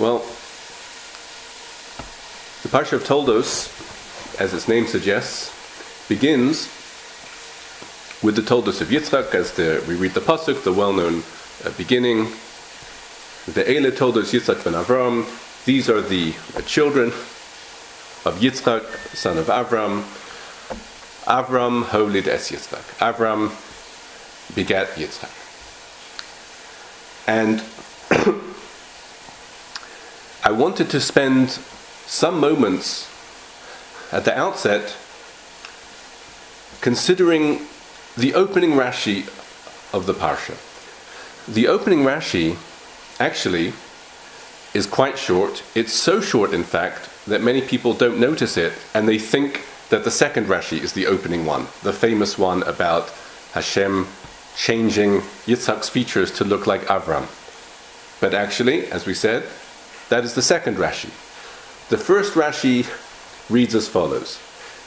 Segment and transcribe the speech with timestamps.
[0.00, 0.20] Well,
[2.62, 3.68] the Parsha of Toldos,
[4.40, 5.52] as its name suggests,
[6.08, 6.70] begins
[8.22, 11.22] with the Toldos of Yitzchak, as the, we read the Pasuk, the well known
[11.66, 12.30] uh, beginning.
[13.44, 15.26] The Eile Toldos Yitzchak ben Avram,
[15.66, 20.00] these are the uh, children of Yitzchak, son of Avram.
[21.26, 22.96] Avram holid es Yitzchak.
[23.00, 23.50] Avram
[24.54, 25.28] begat Yitzchak.
[27.28, 27.62] And
[30.50, 31.50] I wanted to spend
[32.06, 33.08] some moments
[34.10, 34.96] at the outset
[36.80, 37.60] considering
[38.16, 39.28] the opening Rashi
[39.94, 40.56] of the Parsha.
[41.46, 42.56] The opening Rashi
[43.20, 43.74] actually
[44.74, 45.62] is quite short.
[45.76, 50.02] It's so short, in fact, that many people don't notice it and they think that
[50.02, 53.08] the second Rashi is the opening one, the famous one about
[53.52, 54.08] Hashem
[54.56, 57.28] changing Yitzhak's features to look like Avram.
[58.20, 59.44] But actually, as we said,
[60.10, 61.10] that is the second Rashi.
[61.88, 62.86] The first Rashi
[63.48, 64.38] reads as follows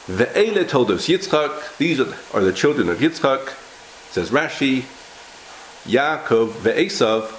[0.06, 3.48] The Ve'ele Toldos Yitzchak, these are the children of Yitzchak,
[4.10, 4.84] says Rashi,
[5.84, 7.30] Yaakov ve'esav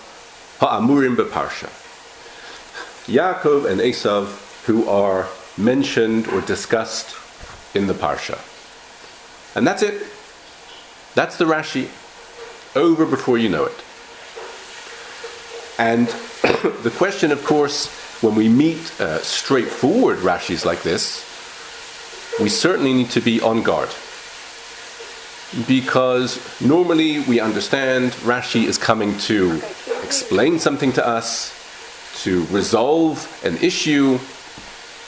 [0.59, 1.69] ha'amurim beparsha.
[3.07, 5.27] Yaakov and Esav, who are
[5.57, 7.15] mentioned or discussed
[7.75, 8.39] in the Parsha.
[9.55, 10.01] And that's it.
[11.13, 11.87] That's the Rashi.
[12.75, 13.84] Over before you know it.
[15.77, 16.07] And
[16.83, 17.87] the question, of course,
[18.21, 21.23] when we meet uh, straightforward Rashis like this,
[22.39, 23.89] we certainly need to be on guard.
[25.67, 29.61] Because normally we understand Rashi is coming to
[30.03, 31.53] explain something to us,
[32.23, 34.19] to resolve an issue.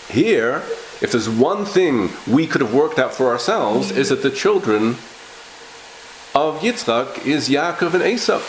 [0.10, 0.64] Here,
[1.02, 4.96] if there's one thing we could have worked out for ourselves, is that the children
[6.34, 8.42] of Yitzchak is Yaakov and Esau.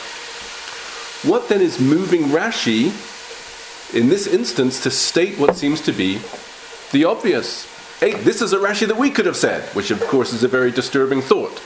[1.22, 2.92] What then is moving Rashi
[3.92, 6.20] in this instance to state what seems to be
[6.92, 7.66] the obvious?
[7.98, 10.48] Hey, this is a Rashi that we could have said, which of course is a
[10.48, 11.60] very disturbing thought.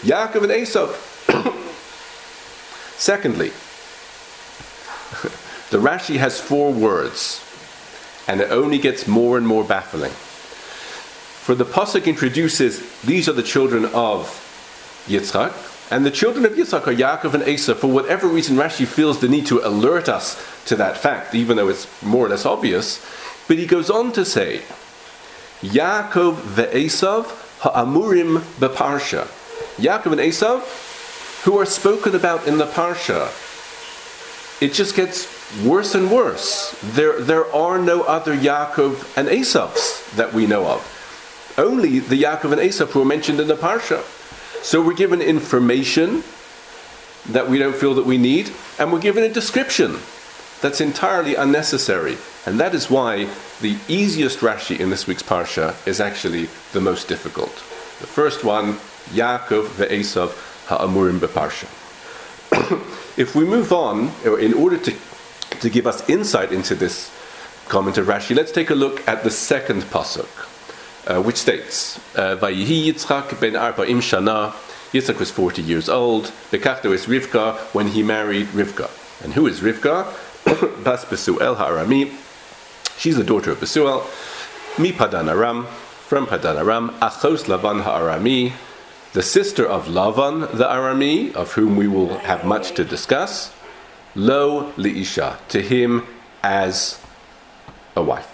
[0.00, 0.90] Yaakov and Esau.
[2.96, 3.48] Secondly,
[5.70, 7.44] the Rashi has four words,
[8.26, 10.12] and it only gets more and more baffling.
[10.12, 14.28] For the Pasuk introduces, these are the children of
[15.06, 15.52] Yitzchak,
[15.94, 17.72] and the children of Yitzchak are Yaakov and Esau.
[17.72, 21.68] For whatever reason, Rashi feels the need to alert us to that fact, even though
[21.68, 23.00] it's more or less obvious.
[23.46, 24.62] But he goes on to say,
[25.60, 27.26] Yaakov ve'esav
[27.60, 29.28] ha'amurim beparsha.
[29.76, 33.30] Yaakov and Esav, who are spoken about in the parsha.
[34.60, 35.28] It just gets
[35.64, 36.76] worse and worse.
[36.82, 41.54] There, there are no other Yaakov and Esavs that we know of.
[41.56, 44.02] Only the Yaakov and Esav who are mentioned in the parsha.
[44.64, 46.24] So we're given information
[47.28, 49.98] that we don't feel that we need, and we're given a description
[50.62, 52.16] that's entirely unnecessary.
[52.46, 53.28] And that is why
[53.60, 57.52] the easiest Rashi in this week's Parsha is actually the most difficult.
[58.00, 58.76] The first one,
[59.12, 60.32] Yaakov ve'esav
[60.68, 61.68] ha'amurim beparsha.
[63.18, 64.94] if we move on, in order to,
[65.60, 67.12] to give us insight into this
[67.68, 70.53] comment of Rashi, let's take a look at the second pasuk,
[71.06, 74.52] uh, which states, uh, Vayihi Yitzchak ben arba'im shana,
[74.92, 78.90] Yitzchak was 40 years old, Bekachto is Rivka, when he married Rivka.
[79.22, 80.04] And who is Rivka?
[80.84, 82.12] Bas Besuel Ha'arami.
[82.96, 84.04] She's the daughter of Besuel.
[84.78, 88.52] Mi Padan Aram, from Padan Aram, Achos Lavan Ha'arami,
[89.14, 93.52] the sister of Lavan the Arami, of whom we will have much to discuss.
[94.16, 96.04] Lo Liisha, to him
[96.42, 97.00] as
[97.96, 98.33] a wife.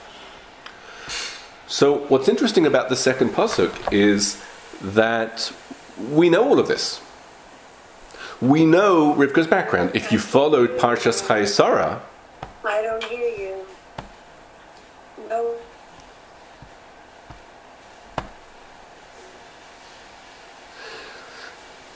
[1.71, 4.43] So, what's interesting about the second pasuk is
[4.83, 5.53] that
[6.11, 7.01] we know all of this.
[8.41, 9.93] We know Rivka's background.
[9.95, 12.03] If you followed Parshas Chayei Sarah,
[12.65, 13.65] I don't hear you.
[15.29, 15.55] No.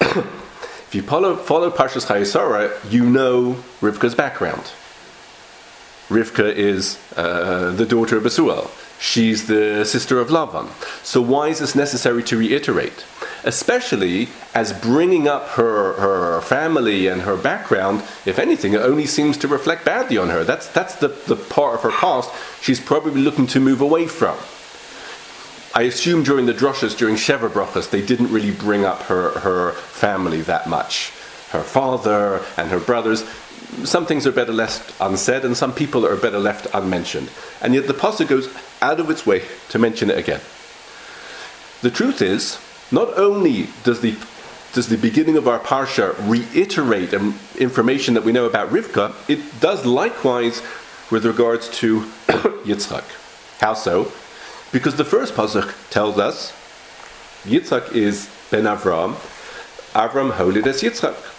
[0.00, 4.70] if you follow, follow Parshas Chayei Sarah, you know Rivka's background.
[6.08, 8.70] Rivka is uh, the daughter of Besuel.
[9.04, 10.70] She's the sister of Lavan.
[11.04, 13.04] So why is this necessary to reiterate?
[13.44, 19.36] Especially as bringing up her, her family and her background, if anything, it only seems
[19.38, 20.42] to reflect badly on her.
[20.42, 22.30] That's, that's the, the part of her past
[22.62, 24.38] she's probably looking to move away from.
[25.74, 29.72] I assume during the drushes, during Sheva Brachas, they didn't really bring up her, her
[29.72, 31.10] family that much.
[31.50, 33.22] Her father and her brothers,
[33.84, 37.30] some things are better left unsaid, and some people are better left unmentioned.
[37.60, 38.48] And yet the pasuk goes
[38.80, 40.40] out of its way to mention it again.
[41.82, 42.58] The truth is,
[42.90, 44.16] not only does the
[44.72, 49.60] does the beginning of our parsha reiterate um, information that we know about Rivka, it
[49.60, 50.62] does likewise
[51.12, 52.00] with regards to
[52.66, 53.04] Yitzchak.
[53.60, 54.10] How so?
[54.72, 56.52] Because the first pasuk tells us
[57.44, 59.14] Yitzchak is ben Avram.
[59.92, 61.33] Avram holy as Yitzchak.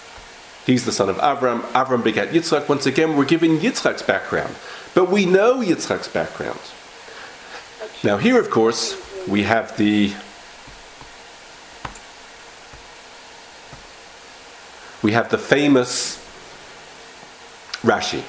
[0.66, 1.62] He's the son of Avram.
[1.74, 2.68] Avram begat Yitzchak.
[2.68, 4.56] Once again, we're giving Yitzchak's background.
[4.96, 6.60] But we know Yitzchak's background.
[8.04, 10.14] Now, here, of course, we have the
[15.04, 16.18] we have the famous
[17.84, 18.24] Rashi.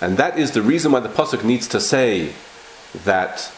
[0.00, 2.32] And that is the reason why the Pasuk needs to say
[3.04, 3.52] that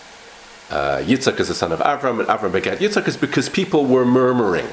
[0.71, 4.05] uh, Yitzhak is the son of Avram and Avram begat Yitzhak is because people were
[4.05, 4.69] murmuring.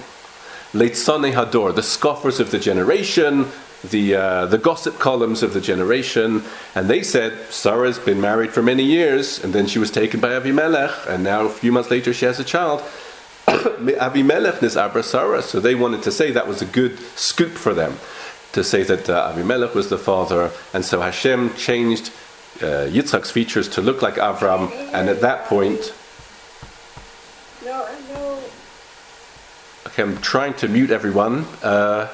[0.76, 3.48] Leitzane Hador, the scoffers of the generation,
[3.90, 6.44] the, uh, the gossip columns of the generation,
[6.76, 10.30] and they said, Sarah's been married for many years, and then she was taken by
[10.30, 12.82] Avimelech, and now a few months later she has a child.
[13.48, 17.74] Avimelech is Abra Sarah, so they wanted to say that was a good scoop for
[17.74, 17.98] them,
[18.52, 22.12] to say that uh, Avimelech was the father, and so Hashem changed
[22.62, 25.94] uh, Yitzchak's features to look like Avram, and at that point,
[27.64, 28.40] No, no.
[29.88, 31.46] Okay, I'm trying to mute everyone.
[31.62, 32.08] Uh,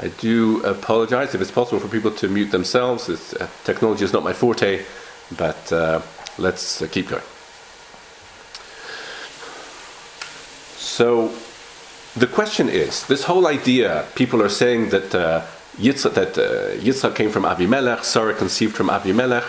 [0.00, 3.08] I do apologize if it's possible for people to mute themselves.
[3.08, 4.84] Uh, technology is not my forte,
[5.36, 6.02] but uh,
[6.38, 7.22] let's uh, keep going.
[10.76, 11.32] So,
[12.16, 15.42] the question is this whole idea, people are saying that uh,
[15.76, 19.44] Yitzhak, that uh, Yitzhak came from Avimelech, Sarah conceived from Avimelech.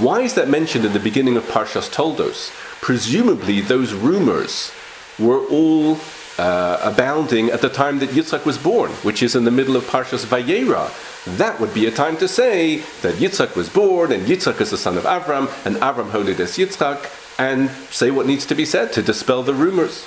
[0.00, 2.52] Why is that mentioned in the beginning of Parshas Toldos?
[2.80, 4.70] Presumably, those rumors
[5.18, 5.98] were all
[6.38, 9.82] uh, abounding at the time that Yitzhak was born, which is in the middle of
[9.84, 10.88] Parshas Vayera.
[11.36, 14.78] That would be a time to say that Yitzhak was born, and Yitzhak is the
[14.78, 17.10] son of Avram, and Avram holid as Yitzhak,
[17.40, 20.06] and say what needs to be said to dispel the rumors.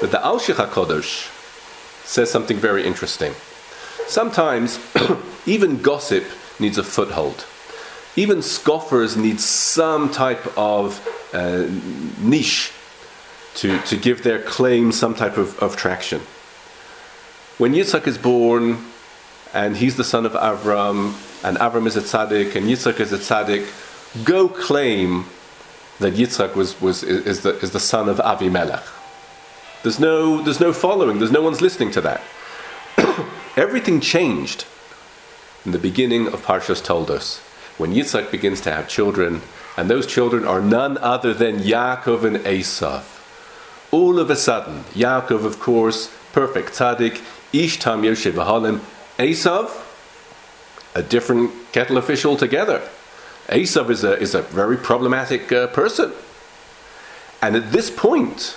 [0.00, 1.26] But the Al HaKodesh
[2.06, 3.32] says something very interesting.
[4.06, 4.78] Sometimes,
[5.46, 6.24] even gossip
[6.60, 7.44] needs a foothold.
[8.18, 11.66] Even scoffers need some type of uh,
[12.18, 12.72] niche
[13.54, 16.20] to, to give their claim some type of, of traction.
[17.58, 18.84] When Yitzhak is born,
[19.54, 23.18] and he's the son of Avram, and Avram is a tzaddik, and Yitzhak is a
[23.18, 25.26] tzaddik, go claim
[26.00, 28.82] that Yitzhak was, was, is, the, is the son of Avimelech.
[29.84, 32.20] There's no, there's no following, there's no one's listening to that.
[33.56, 34.64] Everything changed
[35.64, 37.42] in the beginning of Parshas Toldos,
[37.78, 39.40] when Yitzhak begins to have children,
[39.76, 43.04] and those children are none other than Yaakov and Esav.
[43.90, 47.22] All of a sudden, Yaakov, of course, perfect tzaddik,
[47.52, 48.80] Ish Tam Yoshev Ohalim,
[49.16, 49.70] Esav,
[50.94, 52.82] a different kettle of fish altogether.
[53.46, 56.12] Esav is a, is a very problematic uh, person.
[57.40, 58.56] And at this point,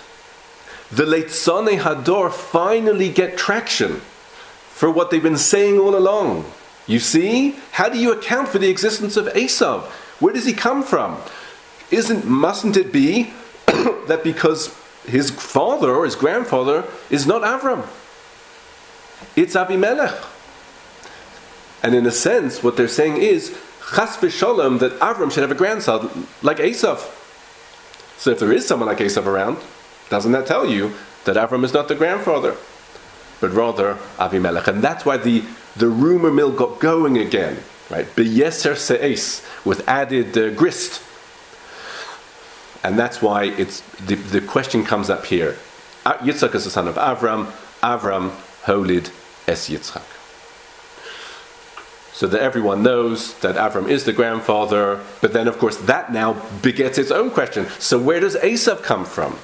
[0.92, 4.02] the Leitzane Hador finally get traction
[4.72, 6.52] for what they've been saying all along.
[6.92, 7.56] You see?
[7.72, 9.84] How do you account for the existence of Esav?
[10.20, 11.18] Where does he come from?
[11.90, 13.32] Isn't mustn't it be
[14.08, 17.88] that because his father or his grandfather is not Avram?
[19.38, 20.22] It's Abimelech.
[21.82, 23.58] And in a sense, what they're saying is
[23.96, 27.00] Chas v'shalom that Avram should have a grandson like Esav.
[28.18, 29.60] So if there is someone like Esav around,
[30.10, 30.92] doesn't that tell you
[31.24, 32.58] that Avram is not the grandfather,
[33.40, 34.68] but rather Avimelech?
[34.68, 37.58] And that's why the, the rumor mill got going again,
[37.90, 38.06] right?
[38.16, 41.02] Beyeser se'es, with added uh, grist.
[42.84, 45.58] And that's why it's, the, the question comes up here.
[46.06, 47.46] Yitzchak is the son of Avram,
[47.82, 48.32] Avram
[48.64, 49.12] holid
[49.48, 50.04] es Yitzchak.
[52.14, 56.34] So that everyone knows that Avram is the grandfather, but then of course that now
[56.62, 57.68] begets its own question.
[57.80, 59.38] So where does Esav come from?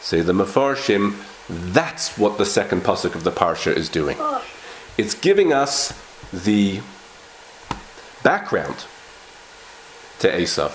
[0.00, 1.16] Say the Mefarshim,
[1.48, 4.16] that's what the second pasuk of the parsha is doing.
[4.98, 5.98] It's giving us
[6.32, 6.80] the
[8.22, 8.84] background
[10.18, 10.70] to Esav.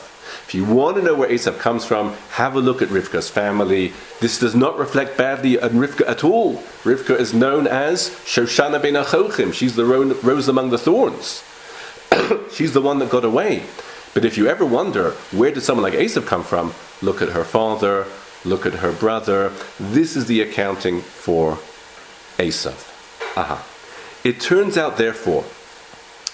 [0.48, 3.94] If you want to know where Esav comes from, have a look at Rivka's family.
[4.20, 6.56] This does not reflect badly on Rivka at all.
[6.84, 9.54] Rivka is known as Shoshana ben Achochim.
[9.54, 11.44] She's the rose among the thorns.
[12.54, 13.64] She's the one that got away.
[14.14, 16.74] But if you ever wonder, where did someone like Esav come from?
[17.02, 18.08] Look at her father,
[18.44, 19.52] look at her brother.
[19.80, 21.60] This is the accounting for
[22.38, 22.94] Esav.
[23.38, 23.77] Aha.
[24.28, 25.46] It turns out, therefore,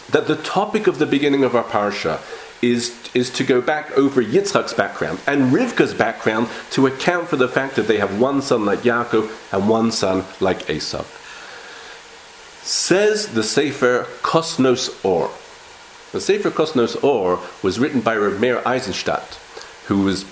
[0.09, 2.19] that the topic of the beginning of our parsha
[2.59, 7.47] is, is to go back over Yitzchak's background and Rivka's background to account for the
[7.47, 11.05] fact that they have one son like Yaakov and one son like Esav.
[12.63, 15.29] Says the Sefer Kosnos Or.
[16.13, 19.37] The Sefer Kosnos Or was written by Reb Meir Eisenstadt,
[19.87, 20.23] who was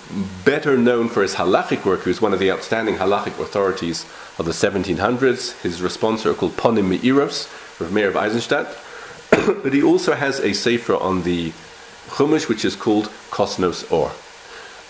[0.44, 4.06] better known for his halachic work, He was one of the outstanding halachic authorities
[4.38, 5.60] of the 1700s.
[5.60, 7.48] His responsa are called Ponim Me'iros,
[7.80, 8.74] of Meir of Eisenstadt,
[9.30, 11.50] but he also has a sefer on the
[12.08, 14.12] Chumash which is called Kosnos Or.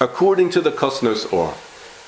[0.01, 1.55] According to the Kosnos Or,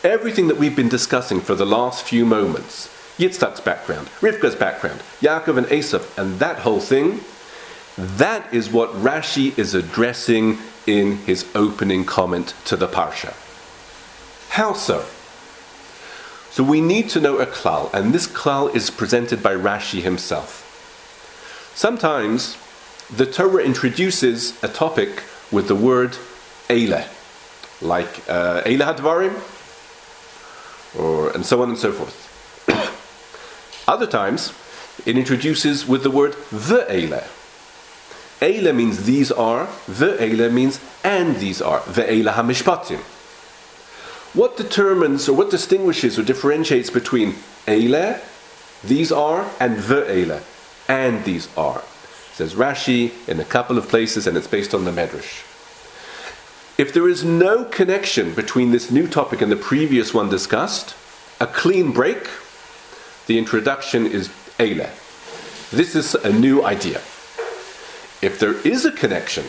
[0.05, 5.59] everything that we've been discussing for the last few moments, Yitzchak's background, Rivka's background, Yaakov
[5.59, 7.21] and Esav, and that whole thing,
[7.97, 13.35] that is what Rashi is addressing in his opening comment to the Parsha.
[14.51, 15.05] How so?
[16.51, 20.61] So we need to know a klal, and this klal is presented by Rashi himself.
[21.75, 22.57] Sometimes
[23.15, 26.17] the Torah introduces a topic with the word
[26.69, 27.07] Eile,
[27.83, 29.35] like uh, Eile Hadvarim,
[30.97, 32.15] or and so on and so forth.
[33.89, 34.53] Other times,
[35.05, 37.25] it introduces with the word Ve'ele.
[38.41, 42.99] Eile means these are, Ve'ele means and these are, Ve'ele HaMishpatim.
[44.35, 47.35] What determines or what distinguishes or differentiates between
[47.67, 48.21] Eile,
[48.83, 50.43] these are, and Ve'ele,
[50.89, 51.83] and these are?
[52.35, 55.45] says Rashi in a couple of places, and it's based on the Medrash.
[56.77, 60.97] If there is no connection between this new topic and the previous one discussed,
[61.41, 62.29] a clean break,
[63.29, 64.91] the introduction is Eile.
[65.71, 67.01] This is a new idea.
[68.25, 69.45] If there is a connection,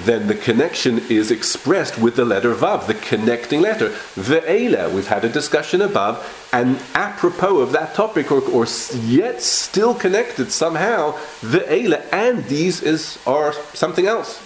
[0.00, 3.88] then the connection is expressed with the letter Vav, the connecting letter.
[4.16, 9.94] Ve'ela, we've had a discussion above, and apropos of that topic, or, or yet still
[9.94, 14.38] connected somehow, Ve'ela, and these is, are something else.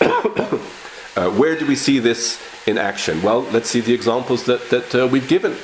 [0.00, 3.20] uh, where do we see this in action?
[3.20, 5.54] Well, let's see the examples that, that uh, we've given.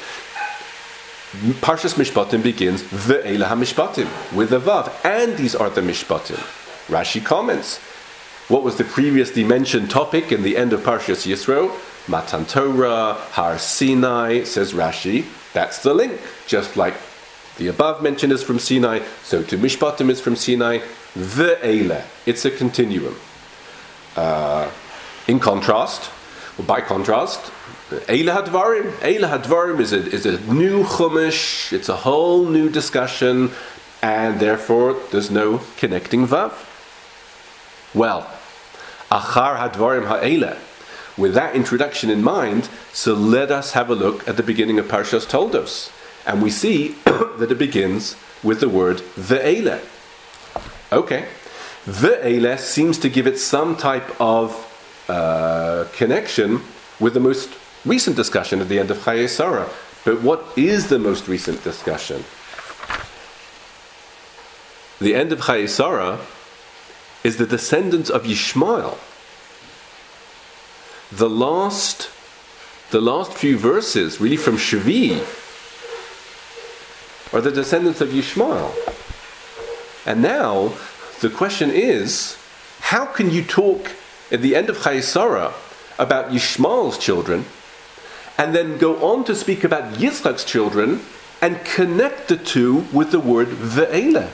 [1.33, 6.37] Parshas Mishpatim begins Ve'ela HaMishpatim, with the Vav, and these are the Mishpatim.
[6.89, 7.79] Rashi comments,
[8.49, 11.75] what was the previously mentioned topic in the end of Parshas Yisro?
[12.07, 15.25] Matan Torah, Har Sinai, says Rashi.
[15.55, 16.21] That's the link.
[16.47, 16.95] Just like
[17.57, 20.81] the above mention is from Sinai, so to Mishpatim is from Sinai.
[21.15, 22.05] Ve'ele.
[22.27, 23.17] It's a continuum.
[24.17, 24.71] Uh,
[25.29, 26.11] in contrast,
[26.67, 27.51] by contrast,
[28.01, 28.91] Eile Hadvarim.
[29.01, 33.51] Eile Hadvarim is a, is a new Chumash, it's a whole new discussion,
[34.03, 36.53] and therefore there's no connecting Vav.
[37.95, 38.23] Well,
[39.11, 40.57] Achar Hadvarim Ha'ela.
[41.19, 44.87] With that introduction in mind, so let us have a look at the beginning of
[44.87, 45.91] Parshas Toldos.
[46.27, 49.81] And we see that it begins with the word Ve'ele.
[50.91, 51.27] Okay.
[51.85, 54.69] Ve'ele seems to give it some type of
[55.09, 56.63] uh, connection
[56.99, 57.51] with the most
[57.85, 59.69] recent discussion at the end of Chayei Sarah.
[60.05, 62.25] But what is the most recent discussion?
[65.01, 66.21] The end of Chayei Sarah
[67.25, 68.99] is the descendants of Yishmael.
[71.11, 72.11] The last,
[72.91, 75.19] the last few verses, really from Shavi,
[77.33, 78.73] are the descendants of Yishmael.
[80.05, 80.73] And now,
[81.21, 82.37] the question is,
[82.81, 83.93] how can you talk
[84.31, 85.53] at the end of Chayei Sarah
[85.99, 87.45] about Yishmael's children,
[88.39, 91.01] and then go on to speak about Yitzchak's children,
[91.41, 94.31] and connect the two with the word Ve'ele?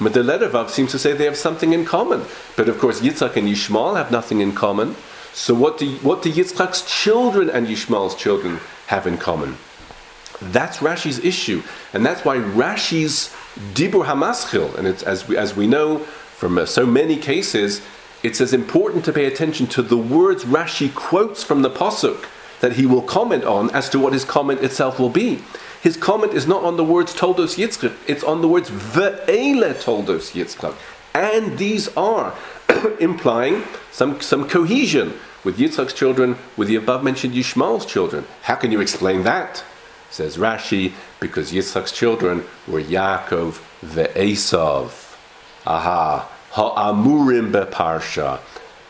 [0.00, 2.24] But the letter Vav seems to say they have something in common.
[2.56, 4.96] But of course, Yitzchak and Yishmael have nothing in common.
[5.32, 9.56] So what do, what do Yitzchak's children and Yishmael's children have in common?
[10.40, 11.62] That's Rashi's issue.
[11.92, 13.34] And that's why Rashi's
[13.74, 17.82] Dibur Hamaschil, and it's, as, we, as we know from uh, so many cases,
[18.22, 22.24] it's as important to pay attention to the words Rashi quotes from the Pasuk
[22.60, 25.40] that he will comment on as to what his comment itself will be.
[25.80, 30.32] His comment is not on the words Toldos Yitzchak, it's on the words Ve'ele Toldos
[30.32, 30.74] Yitzchak.
[31.14, 32.34] And these are
[33.00, 38.26] implying some, some cohesion with Yitzchak's children, with the above mentioned Yishmael's children.
[38.42, 39.64] How can you explain that?
[40.10, 45.16] Says Rashi, because Yitzchak's children were Yaakov ve'esav.
[45.66, 48.40] Aha, ha'amurim beparsha,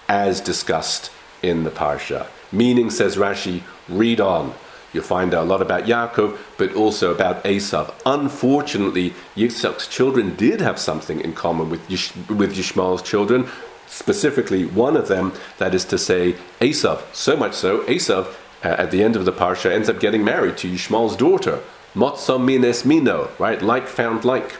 [0.09, 1.11] as discussed
[1.43, 2.27] in the parsha.
[2.53, 4.55] Meaning, says Rashi, read on.
[4.93, 7.93] You'll find out a lot about Yaakov, but also about Esav.
[8.07, 13.49] Unfortunately, Yitzchak's children did have something in common with, Yish- with Yishmael's children,
[13.87, 17.03] specifically one of them, that is to say, Esav.
[17.13, 20.57] So much so, Esav, uh, at the end of the parsha, ends up getting married
[20.59, 21.61] to Yishmael's daughter.
[21.95, 23.61] Motza mines mino, right?
[23.61, 24.57] Like found like.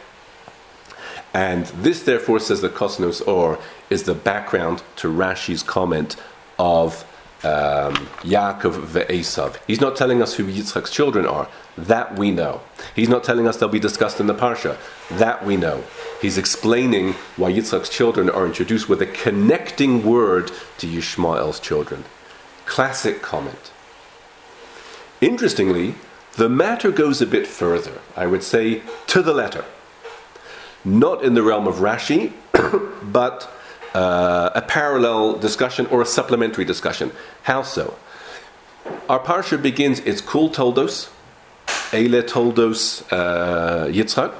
[1.33, 6.15] And this, therefore, says the Kosnos Or, is the background to Rashi's comment
[6.57, 7.05] of
[7.43, 7.93] um,
[8.23, 9.57] Yaakov ve'esav.
[9.65, 11.47] He's not telling us who Yitzchak's children are.
[11.77, 12.61] That we know.
[12.95, 14.77] He's not telling us they'll be discussed in the parsha.
[15.09, 15.83] That we know.
[16.21, 22.03] He's explaining why Yitzchak's children are introduced with a connecting word to Yishmael's children.
[22.65, 23.71] Classic comment.
[25.21, 25.95] Interestingly,
[26.33, 27.99] the matter goes a bit further.
[28.15, 29.65] I would say to the letter.
[30.85, 32.33] not in the realm of Rashi,
[33.03, 33.49] but
[33.93, 37.11] uh, a parallel discussion or a supplementary discussion.
[37.43, 37.97] How so?
[39.07, 41.09] Our parsha begins, it's Kul Toldos,
[41.91, 44.33] Eile Toldos uh, Yitzchak.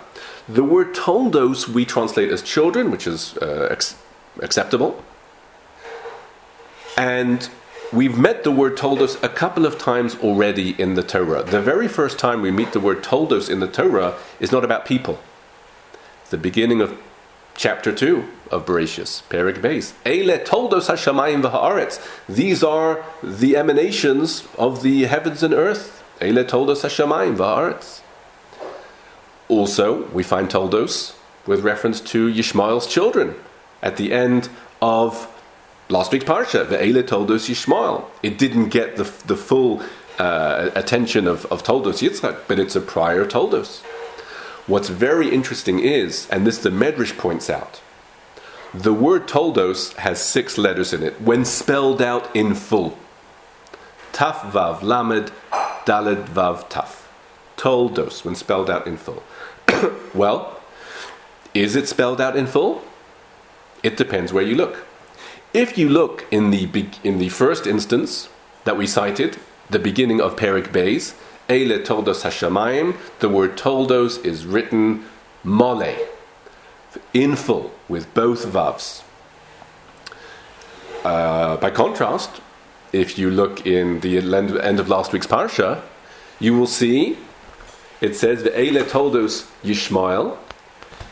[0.47, 3.95] The word Toldos we translate as children, which is uh, ex-
[4.41, 5.03] acceptable.
[6.97, 7.49] And
[7.93, 11.43] we've met the word Toldos a couple of times already in the Torah.
[11.43, 14.85] The very first time we meet the word Toldos in the Torah is not about
[14.85, 15.19] people.
[16.21, 16.99] It's the beginning of
[17.59, 19.91] chapter 2 of Bereshis, Perik Beis.
[20.05, 21.99] Eile toldos hashamayim v'haaretz.
[22.27, 26.01] These are the emanations of the heavens and earth.
[26.21, 28.01] Eile toldos hashamayim v'haaretz.
[29.49, 33.35] Also, we find toldos with reference to Yishmael's children
[33.81, 34.49] at the end
[34.81, 35.27] of
[35.89, 36.65] last week's parsha.
[36.65, 38.05] Ve'ele toldos Yishmael.
[38.23, 39.83] It didn't get the, the full
[40.17, 43.83] uh, attention of, of toldos Yitzchak, but it's a prior toldos.
[44.69, 47.81] What's very interesting is, and this the Medrash points out,
[48.71, 52.95] the word toldos has six letters in it when spelled out in full.
[54.13, 55.31] Taf vav lamed
[55.85, 57.07] daled vav taf.
[57.57, 59.23] Toldos when spelled out in full.
[60.13, 60.61] well,
[61.55, 62.83] is it spelled out in full?
[63.81, 64.85] It depends where you look.
[65.51, 68.29] If you look in the in the first instance
[68.65, 69.39] that we cited,
[69.71, 71.15] the beginning of Perik Beis,
[71.49, 72.95] Eile toldos hashamayim.
[73.19, 75.05] The word toldos is written
[75.43, 75.95] mole,
[77.13, 79.03] in full, with both vavs.
[81.03, 82.41] Uh, by contrast,
[82.93, 85.81] if you look in the end of last week's parsha,
[86.39, 87.17] you will see
[88.01, 90.37] it says the Ve'ele toldos Yishmael,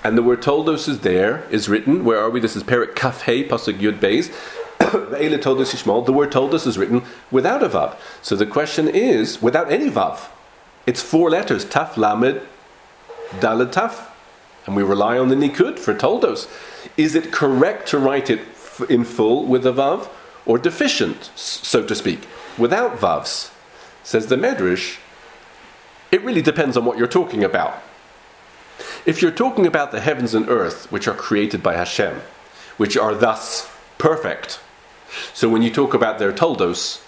[0.04, 2.06] and the word toldos is there, is written.
[2.06, 2.40] Where are we?
[2.40, 4.32] This is Perik Kaf Hey Pasuk Yud Beis.
[5.08, 7.98] The word toldos is written without a vav.
[8.22, 10.30] So the question is, without any vav.
[10.86, 12.42] It's four letters, taf lamed
[13.40, 14.08] dalad taf.
[14.66, 16.48] And we rely on the nikud for toldos.
[16.96, 18.42] Is it correct to write it
[18.90, 20.10] in full with a vav,
[20.46, 22.26] or deficient, so to speak,
[22.58, 23.52] without vavs?
[24.04, 25.00] Says the Medrash,
[26.12, 27.82] it really depends on what you're talking about.
[29.06, 32.22] If you're talking about the heavens and earth, which are created by Hashem,
[32.78, 34.62] which are thus perfect,
[35.34, 37.02] so when you talk about their toldos,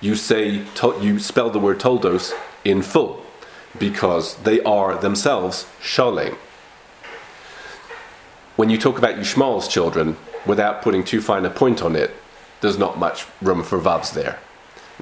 [0.00, 0.64] you say
[1.00, 2.32] you spell the word toldos
[2.64, 3.24] in full
[3.78, 6.36] because they are themselves shalem.
[8.56, 12.14] When you talk about Yishmael's children, without putting too fine a point on it,
[12.60, 14.40] there's not much room for vavs there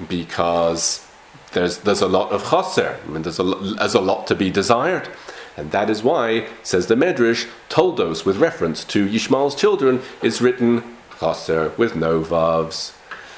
[0.07, 1.07] because
[1.53, 2.99] there's, there's a lot of chaser.
[3.03, 5.09] I mean, there's, a, there's a lot to be desired.
[5.55, 10.96] And that is why, says the Medrash, Toldos, with reference to Yishmael's children, is written
[11.19, 12.93] chaser with no vavs.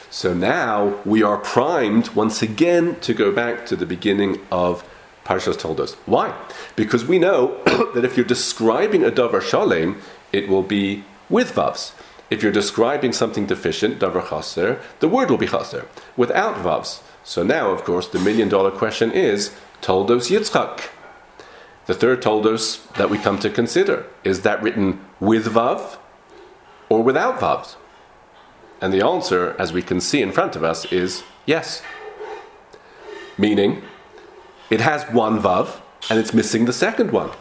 [0.09, 4.83] So now we are primed once again to go back to the beginning of
[5.23, 5.93] Parshas Toldos.
[6.07, 6.35] Why?
[6.75, 7.61] Because we know
[7.93, 10.01] that if you're describing a davar shalem,
[10.33, 11.93] it will be with vavs.
[12.31, 15.87] If you're describing something deficient, davar chaser, the word will be chaser
[16.17, 17.01] without vavs.
[17.23, 20.89] So now, of course, the million dollar question is Toldos Yitzchak.
[21.85, 25.98] The third Toldos that we come to consider is that written with vav
[26.89, 27.75] or without vavs?
[28.81, 31.81] And the answer, as we can see in front of us, is yes.
[33.37, 33.81] Meaning,
[34.69, 37.31] it has one vav and it's missing the second one.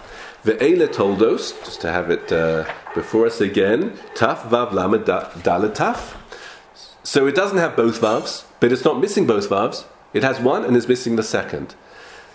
[0.44, 6.16] Ve'ele Toldos, just to have it uh, before us again, Taf Vav Lamed Dalet Taf.
[7.02, 9.84] So it doesn't have both vavs, but it's not missing both vavs.
[10.12, 11.74] It has one and is missing the second.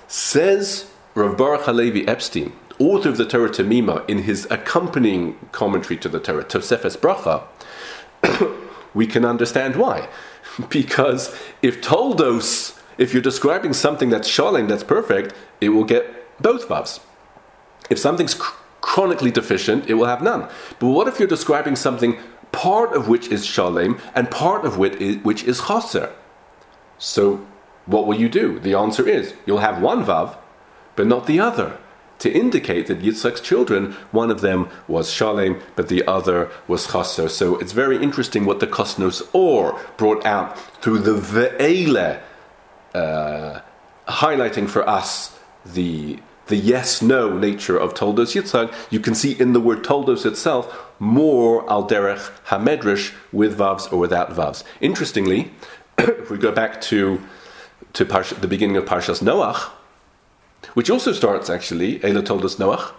[0.07, 6.09] Says Rav Baruch Halevi Epstein, author of the Torah Temima, in his accompanying commentary to
[6.09, 7.43] the Torah, Tosefes Bracha,
[8.93, 10.07] we can understand why.
[10.69, 16.67] because if toldos, if you're describing something that's shalem, that's perfect, it will get both
[16.67, 16.99] vavs.
[17.89, 20.49] If something's cr- chronically deficient, it will have none.
[20.79, 22.17] But what if you're describing something
[22.51, 26.13] part of which is shalem and part of which is, which is chaser?
[26.97, 27.45] So
[27.85, 28.59] what will you do?
[28.59, 30.37] The answer is you'll have one vav,
[30.95, 31.77] but not the other
[32.23, 37.27] to indicate that Yitzchak's children, one of them was Shalem, but the other was Chaser.
[37.27, 42.21] So it's very interesting what the Kosnos Or brought out through the Ve'ele,
[42.95, 43.59] uh,
[44.07, 49.53] highlighting for us the the yes no nature of Toldos Yitzchak, you can see in
[49.53, 54.63] the word Toldos itself more al derech hamedrash with vavs or without vavs.
[54.81, 55.51] Interestingly,
[55.97, 57.21] if we go back to
[57.93, 59.69] to Parsh- the beginning of Parshas Noach,
[60.73, 62.93] which also starts actually, Ela Toldos Noach.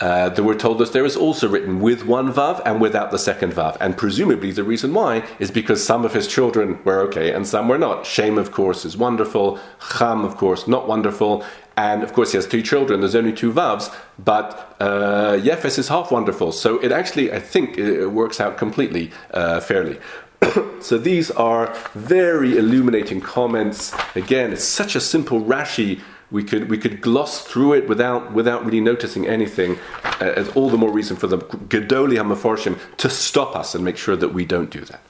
[0.00, 3.52] Uh, the word Toldos there is also written with one vav and without the second
[3.52, 3.76] vav.
[3.80, 7.66] And presumably the reason why is because some of his children were okay and some
[7.68, 8.06] were not.
[8.06, 9.58] Shem, of course, is wonderful.
[9.98, 11.44] Cham, of course, not wonderful.
[11.76, 13.00] And of course, he has two children.
[13.00, 16.52] There's only two vavs, but uh, Yefes is half wonderful.
[16.52, 19.98] So it actually, I think, it works out completely uh, fairly.
[20.80, 23.94] so these are very illuminating comments.
[24.14, 28.64] Again, it's such a simple Rashi we could we could gloss through it without without
[28.64, 29.78] really noticing anything.
[30.20, 34.16] Uh, all the more reason for the Gedoli Hamaforshim to stop us and make sure
[34.16, 35.00] that we don't do that.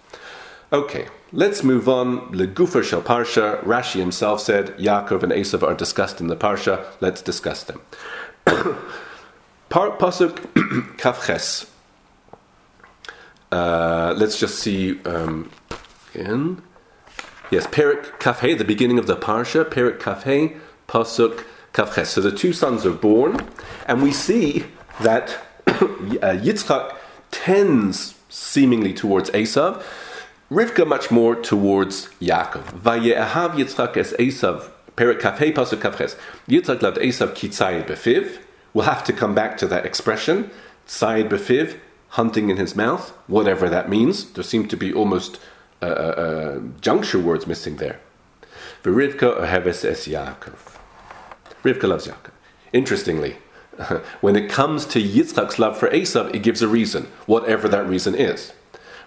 [0.72, 2.30] Okay, let's move on.
[2.32, 3.62] Legufer Shel Parsha.
[3.64, 6.84] Rashi himself said Yaakov and Esav are discussed in the Parsha.
[7.00, 7.80] Let's discuss them.
[9.70, 11.66] Pasuk Kaf Ches.
[13.50, 15.50] Uh, let's just see um.
[17.50, 19.64] Yes, Perik Kaf Hey, the beginning of the Parsha.
[19.64, 20.56] Perik Kaf Hey
[20.86, 22.10] Pasuk Kaf Ches.
[22.10, 23.46] So the two sons are born,
[23.86, 24.64] and we see
[25.00, 26.96] that uh, Yitzchak
[27.30, 29.82] tends seemingly towards Esav,
[30.50, 32.64] Rivka much more towards Yaakov.
[32.80, 36.16] Vaye'ahav Yitzchak es Esav, Perik Kaf Hey Pasuk Kaf Ches.
[36.48, 38.38] Yitzchak loved Esav kitzayid befiv.
[38.74, 40.50] We'll have to come back to that expression,
[40.86, 41.78] tzayid befiv,
[42.10, 44.32] hunting in his mouth, whatever that means.
[44.32, 45.38] There seem to be almost
[45.82, 48.00] uh, uh, uh juncture words missing there.
[48.82, 50.78] Rivka oheves es Yaakov.
[51.62, 52.32] Rivka loves Yaakov.
[52.72, 53.36] Interestingly,
[54.20, 58.14] when it comes to Yitzchak's love for Esav, it gives a reason, whatever that reason
[58.14, 58.52] is.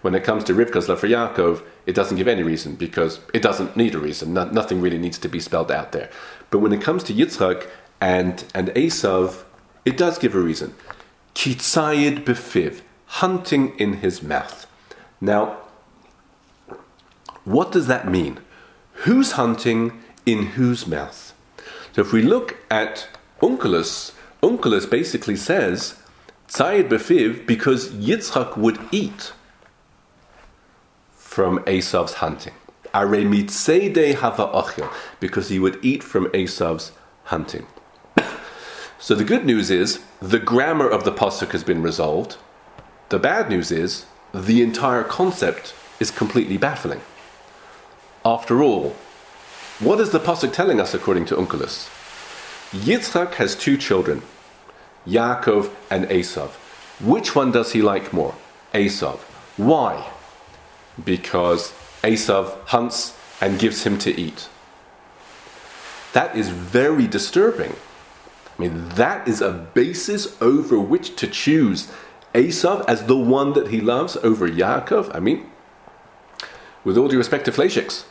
[0.02, 3.42] When it comes to Rivka's love for Yaakov, it doesn't give any reason because it
[3.42, 4.34] doesn't need a reason.
[4.34, 6.10] No, nothing really needs to be spelled out there.
[6.50, 7.68] But when it comes to Yitzchak
[8.00, 9.44] and, and Esav,
[9.86, 10.74] it does give a reason.
[11.36, 12.82] Kitzayid befiv,
[13.20, 14.66] hunting in his mouth.
[15.20, 15.58] Now,
[17.44, 18.40] what does that mean?
[19.04, 21.34] Who's hunting in whose mouth?
[21.94, 23.10] So if we look at
[23.42, 26.00] Onkelos, Onkelos basically says,
[26.48, 29.34] Tzayid Befiv, because Yitzchak would eat
[31.14, 32.54] from Esav's hunting.
[32.94, 36.94] Are mitzede hava ochil, because he would eat from Esav's
[37.26, 37.68] hunting.
[39.00, 42.38] so the good news is the grammar of the pasuk has been resolved.
[43.12, 47.02] The bad news is the entire concept is completely baffling.
[48.24, 48.96] After all,
[49.82, 51.90] what is the pasuk telling us according to Onkelos?
[52.72, 54.22] Yitzchak has two children,
[55.06, 56.52] Yaakov and Esav.
[57.02, 58.34] Which one does he like more?
[58.74, 59.18] Esav.
[59.58, 60.10] Why?
[61.04, 64.48] Because Esav hunts and gives him to eat.
[66.14, 67.76] That is very disturbing.
[68.58, 71.92] I mean, that is a basis over which to choose
[72.34, 75.14] Esav as the one that he loves over Yaakov.
[75.16, 75.50] I mean,
[76.84, 78.06] with all due respect to Fleischiks.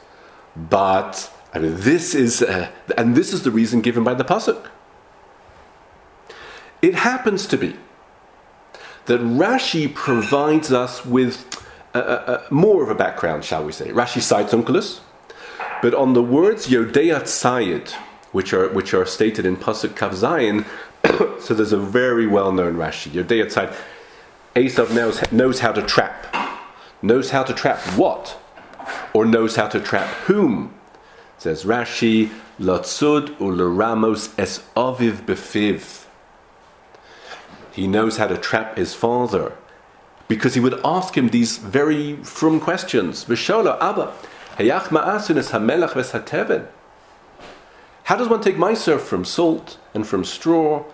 [0.56, 4.66] But I mean, this is, uh, and this is the reason given by the pasuk.
[6.82, 7.76] It happens to be
[9.06, 11.46] that Rashi provides us with
[12.50, 13.88] more of a background, shall we say.
[13.88, 15.00] Rashi cites Onkelos,
[15.82, 17.90] but on the words Yodeyat Sayid,
[18.32, 20.64] which are, which are stated in Pasuk Kaf Zayin,
[21.40, 23.10] so there's a very well known Rashi.
[23.10, 23.74] Yodeyat Sayid,
[24.56, 26.34] Esav knows, knows how to trap.
[27.02, 28.36] Knows how to trap what?
[29.14, 30.74] Or knows how to trap whom?
[31.38, 36.06] Says Rashi, Lotzud uleramos es aviv befiv.
[37.72, 39.52] He knows how to trap his father
[40.26, 43.24] because he would ask him these very frum questions.
[43.24, 44.12] Vishola Abba,
[44.58, 46.66] Hayach ma'asin es hamelach veshateven.
[48.04, 50.84] How does one take Meiser from salt and from straw?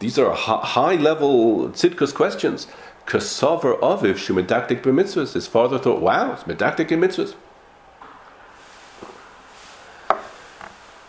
[0.00, 2.66] These are high level tzidkus questions.
[3.06, 5.34] Kasavar aviv shumedaktik b'mitzvahs.
[5.34, 7.34] His father thought, wow, it's medaktik in mitzvahs.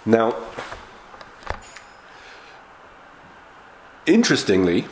[0.05, 0.35] Now,
[4.05, 4.87] interestingly,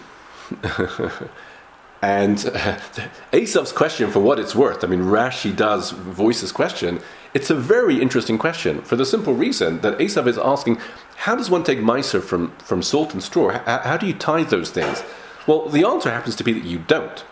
[2.01, 2.77] and uh,
[3.31, 6.99] Esav's question, for what it's worth, I mean, Rashi does voice this question.
[7.33, 10.79] It's a very interesting question for the simple reason that Esav is asking,
[11.15, 13.51] how does one take Meiser from, from salt and straw?
[13.51, 15.01] How, how do you tie those things?
[15.47, 17.23] Well, the answer happens to be that you don't.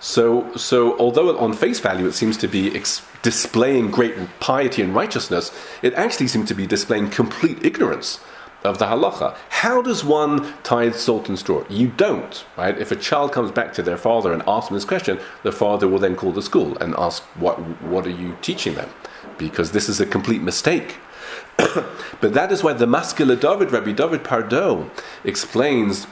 [0.00, 4.94] So, so although on face value it seems to be ex- displaying great piety and
[4.94, 5.52] righteousness,
[5.82, 8.20] it actually seems to be displaying complete ignorance
[8.64, 9.36] of the halacha.
[9.48, 11.64] How does one tithe salt and straw?
[11.68, 12.76] You don't, right?
[12.78, 15.88] If a child comes back to their father and asks them this question, the father
[15.88, 18.90] will then call the school and ask, "What, what are you teaching them?"
[19.36, 20.96] Because this is a complete mistake.
[21.56, 24.90] but that is why the Maskil LeDavid, Rabbi David Pardo,
[25.24, 26.06] explains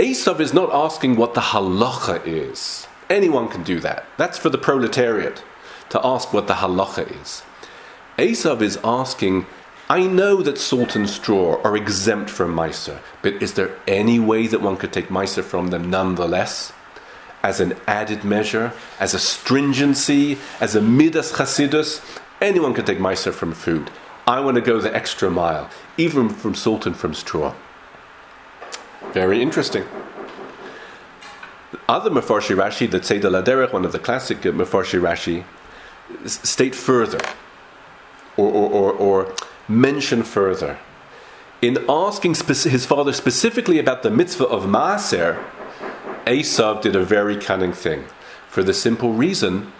[0.00, 2.86] Esav is not asking what the halacha is.
[3.10, 4.06] Anyone can do that.
[4.16, 5.44] That's for the proletariat
[5.90, 7.42] to ask what the halacha is.
[8.16, 9.44] Esav is asking,
[9.90, 14.46] I know that salt and straw are exempt from Meiser, but is there any way
[14.46, 16.72] that one could take Meiser from them nonetheless?
[17.42, 22.00] As an added measure, as a stringency, as a midas chasidus,
[22.40, 23.90] anyone can take Meiser from food.
[24.26, 27.52] I want to go the extra mile, even from salt and from straw.
[29.12, 29.84] Very interesting.
[31.88, 35.44] Other Mefarshi Rashi, the Tzeda Laderech, one of the classic uh, Mefarshi Rashi,
[36.26, 37.20] state further,
[38.36, 39.34] or, or, or, or
[39.68, 40.78] mention further.
[41.60, 45.42] In asking speci- his father specifically about the mitzvah of Maaser,
[46.26, 48.04] Esav did a very cunning thing,
[48.48, 49.72] for the simple reason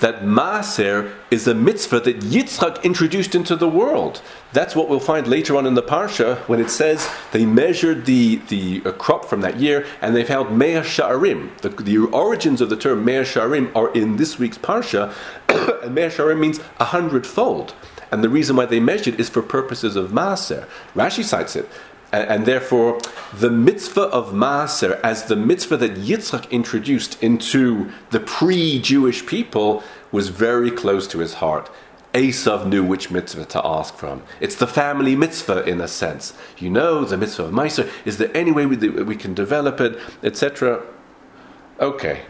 [0.00, 4.22] that Maaser is a mitzvah that Yitzchak introduced into the world.
[4.52, 8.36] That's what we'll find later on in the Parsha when it says they measured the,
[8.48, 11.56] the uh, crop from that year and they found Mea Sha'arim.
[11.58, 15.12] The, the origins of the term Mea Sha'arim are in this week's Parsha,
[15.82, 17.74] and Mea Sha'arim means a hundredfold.
[18.10, 20.66] And the reason why they measured is for purposes of Maaser.
[20.94, 21.68] Rashi cites it.
[22.12, 23.00] And, and, therefore,
[23.34, 29.82] the mitzvah of Maaser, as the mitzvah that Yitzchak introduced into the pre Jewish people,
[30.10, 31.70] was very close to his heart.
[32.14, 34.22] Esav knew which mitzvah to ask from.
[34.40, 36.32] It's the family mitzvah in a sense.
[36.56, 37.90] You know, the mitzvah of Maaser.
[38.04, 40.82] Is there any way we, we can develop it, etc.?
[41.78, 42.22] Okay.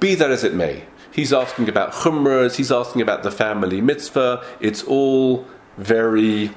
[0.00, 4.44] Be that as it may, he's asking about chumras, he's asking about the family mitzvah.
[4.60, 6.50] It's all very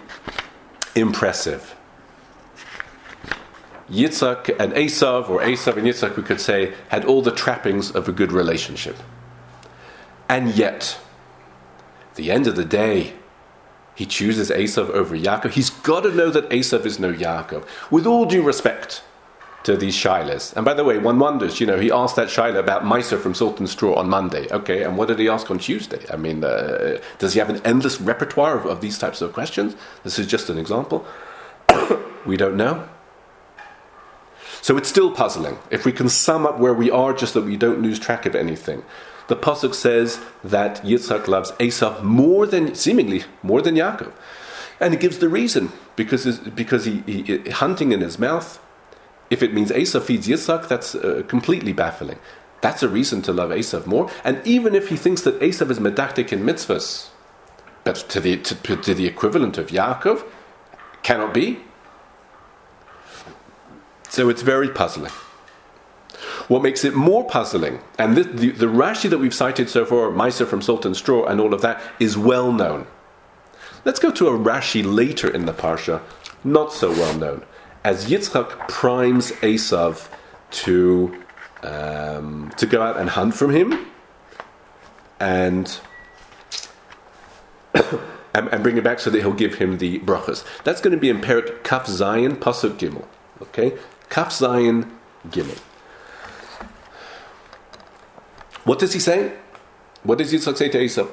[0.96, 1.76] impressive.
[3.92, 8.08] Yitzhak and Esav, or Esav and Yitzhak, we could say, had all the trappings of
[8.08, 8.96] a good relationship.
[10.30, 10.98] And yet,
[12.16, 13.14] the end of the day,
[13.96, 15.52] he chooses Esav over Yaakov.
[15.52, 17.68] He's got to know that Esav is no Yaakov.
[17.92, 19.04] With all due respect
[19.64, 20.56] to these shilas.
[20.56, 23.36] And by the way, one wonders, you know, he asked that shilah about Meiser from
[23.36, 24.48] Salt and Straw on Monday.
[24.50, 26.04] Okay, and what did he ask on Tuesday?
[26.12, 29.76] I mean, uh, does he have an endless repertoire of, of these types of questions?
[30.04, 31.06] This is just an example.
[32.26, 32.88] we don't know.
[34.62, 35.58] So it's still puzzling.
[35.72, 38.36] If we can sum up where we are, just that we don't lose track of
[38.36, 38.84] anything.
[39.28, 44.12] The pasuk says that Yitzhak loves Esav more than, seemingly, more than Yaakov.
[44.80, 48.60] And it gives the reason, because, because he, he, hunting in his mouth,
[49.30, 52.20] if it means Esav feeds Yitzhak, that's uh, completely baffling.
[52.62, 54.12] That's a reason to love Esav more.
[54.24, 57.10] And even if he thinks that Esav is medactic in mitzvahs,
[57.84, 60.24] but to the, to, to the equivalent of Yaakov,
[61.02, 61.62] cannot be.
[64.12, 65.14] So it's very puzzling.
[66.50, 70.10] What makes it more puzzling, and the, the, the Rashi that we've cited so far,
[70.10, 72.88] Meiser from Salt and Straw, and all of that, is well known.
[73.86, 76.02] Let's go to a Rashi later in the Parsha,
[76.44, 77.46] not so well known,
[77.86, 80.10] as Yitzchak primes Esav
[80.52, 81.24] to,
[81.64, 83.88] um, to go out and hunt from him
[85.22, 85.80] and,
[87.74, 90.44] and, and, bring him back so that he'll give him the brachas.
[90.66, 93.06] That's going to be in Perik Kaf Zayin Pasuk Gimel.
[93.42, 93.78] Okay?
[94.12, 94.90] Kaf Zayin
[95.30, 95.58] Gimel.
[98.66, 99.32] What does he say?
[100.04, 101.08] What does Yitzchak say to Esau?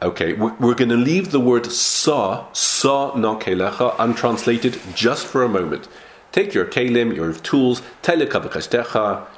[0.00, 5.48] Okay, we're going to leave the word sa, sa no kelecha, untranslated just for a
[5.48, 5.88] moment.
[6.32, 7.80] Take your kelim, your tools,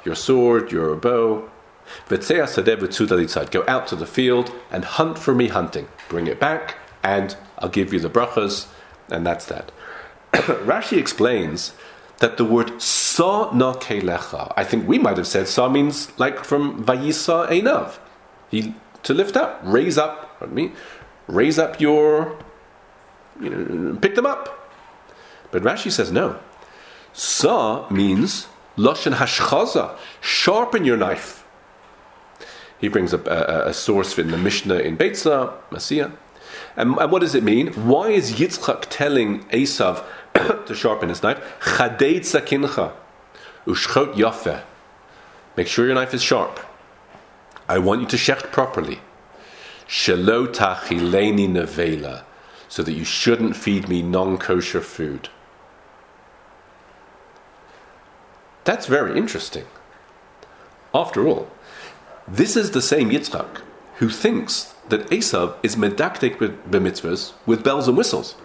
[0.05, 1.49] your sword, your bow,
[2.09, 5.87] go out to the field and hunt for me hunting.
[6.09, 8.67] Bring it back, and I'll give you the brachas,
[9.09, 9.71] and that's that.
[10.33, 11.73] Rashi explains
[12.17, 16.45] that the word sa na kelecha, I think we might have said sa means like
[16.45, 17.97] from vayisa einav,
[18.49, 20.71] he to lift up, raise up, pardon me,
[21.27, 22.37] raise up your,
[23.39, 24.71] you know, pick them up.
[25.49, 26.39] But Rashi says no.
[27.13, 28.47] Sa means
[28.77, 31.43] loshen hashchaza, sharpen your knife.
[32.79, 36.11] He brings up a, a, a source in the Mishnah in Beitza, Masiya.
[36.75, 37.67] And, and, what does it mean?
[37.87, 40.03] Why is Yitzchak telling Esav
[40.65, 41.41] to sharpen his knife?
[41.61, 42.93] Chadeit sakincha,
[43.65, 44.61] ushchot yafeh.
[45.57, 46.59] Make sure your knife is sharp.
[47.67, 48.99] I want you to shecht properly.
[49.87, 52.23] Shelo tachileni nevela,
[52.69, 55.29] so that you shouldn't feed me non-kosher food.
[58.63, 59.65] That's very interesting.
[60.93, 61.49] After all,
[62.27, 63.61] this is the same Yitzchak
[63.95, 68.35] who thinks that Esav is medactic b'mitzvahs with bells and whistles,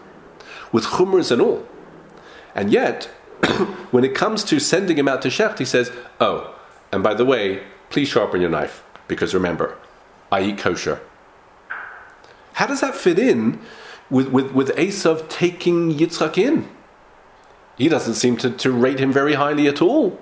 [0.73, 1.67] with chumras and all.
[2.55, 3.05] And yet,
[3.91, 6.59] when it comes to sending him out to Shecht, he says, Oh,
[6.91, 9.77] and by the way, please sharpen your knife, because remember,
[10.33, 11.01] I eat kosher.
[12.55, 13.61] How does that fit in
[14.09, 16.69] with, with, with Esav taking Yitzchak in?
[17.77, 20.19] He doesn't seem to, to rate him very highly at all.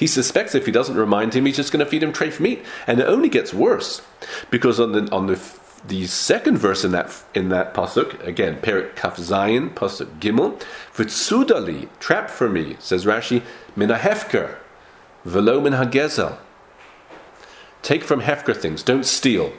[0.00, 2.64] He suspects if he doesn't remind him, he's just going to feed him treif meat,
[2.86, 4.00] and it only gets worse
[4.50, 5.36] because on the on the
[5.86, 10.60] the second verse in that in that pasuk again, Perik Kaf Zayin pasuk Gimel,
[10.94, 13.42] v'tzudali trap for me says Rashi
[13.76, 14.56] min hefker,
[15.24, 16.36] velo min hagezel.
[17.82, 19.52] Take from hefker things, don't steal.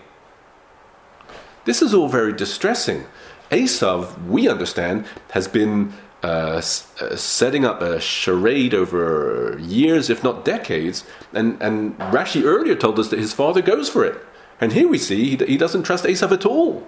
[1.66, 3.06] This is all very distressing.
[3.52, 10.46] Esav, we understand, has been uh, uh, setting up a charade over years, if not
[10.46, 11.04] decades.
[11.34, 14.24] And, and Rashi earlier told us that his father goes for it.
[14.62, 16.88] And here we see he, he doesn't trust Esav at all.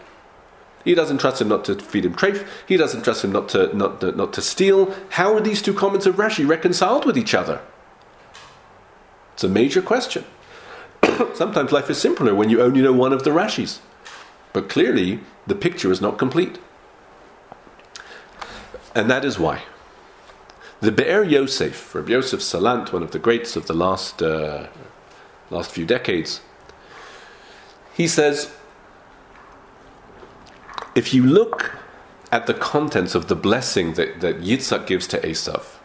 [0.86, 2.46] He doesn't trust him not to feed him treif.
[2.68, 4.94] He doesn't trust him not to, not, not to steal.
[5.10, 7.62] How are these two comments of Rashi reconciled with each other?
[9.34, 10.26] It's a major question.
[11.34, 13.80] Sometimes life is simpler when you only know one of the Rashis.
[14.52, 16.60] But clearly, the picture is not complete.
[18.94, 19.64] And that is why.
[20.82, 24.68] The Be'er Yosef, Rabbi Yosef Salant, one of the greats of the last, uh,
[25.50, 26.42] last few decades,
[27.96, 28.52] he says,
[30.96, 31.76] if you look
[32.32, 35.78] at the contents of the blessing that, that Yitzhak gives to Esav,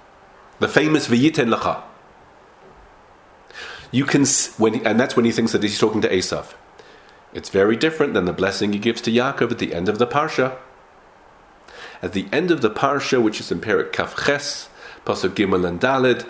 [0.59, 1.83] the famous V'yiten Lacha,
[3.91, 4.25] you can,
[4.59, 6.55] when and that's when he thinks that he's talking to Esav.
[7.33, 10.07] It's very different than the blessing he gives to Yaakov at the end of the
[10.07, 10.57] parsha.
[12.03, 14.69] At the end of the parsha, which is in Perik Kaf Ches,
[15.05, 16.27] Pasuk Gimel and Dalid,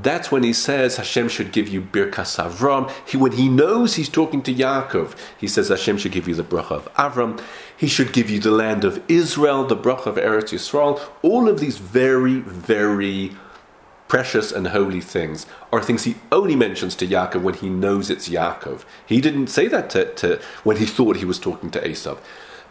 [0.00, 2.90] that's when he says Hashem should give you Birkas Avram.
[3.06, 6.44] He, when he knows he's talking to Yaakov, he says Hashem should give you the
[6.44, 7.42] bracha of Avram.
[7.76, 11.00] He should give you the land of Israel, the bracha of Eretz Yisrael.
[11.20, 13.32] All of these very, very
[14.08, 18.28] precious and holy things are things he only mentions to Yaakov when he knows it's
[18.28, 18.84] Yaakov.
[19.06, 22.18] He didn't say that to, to when he thought he was talking to Esav.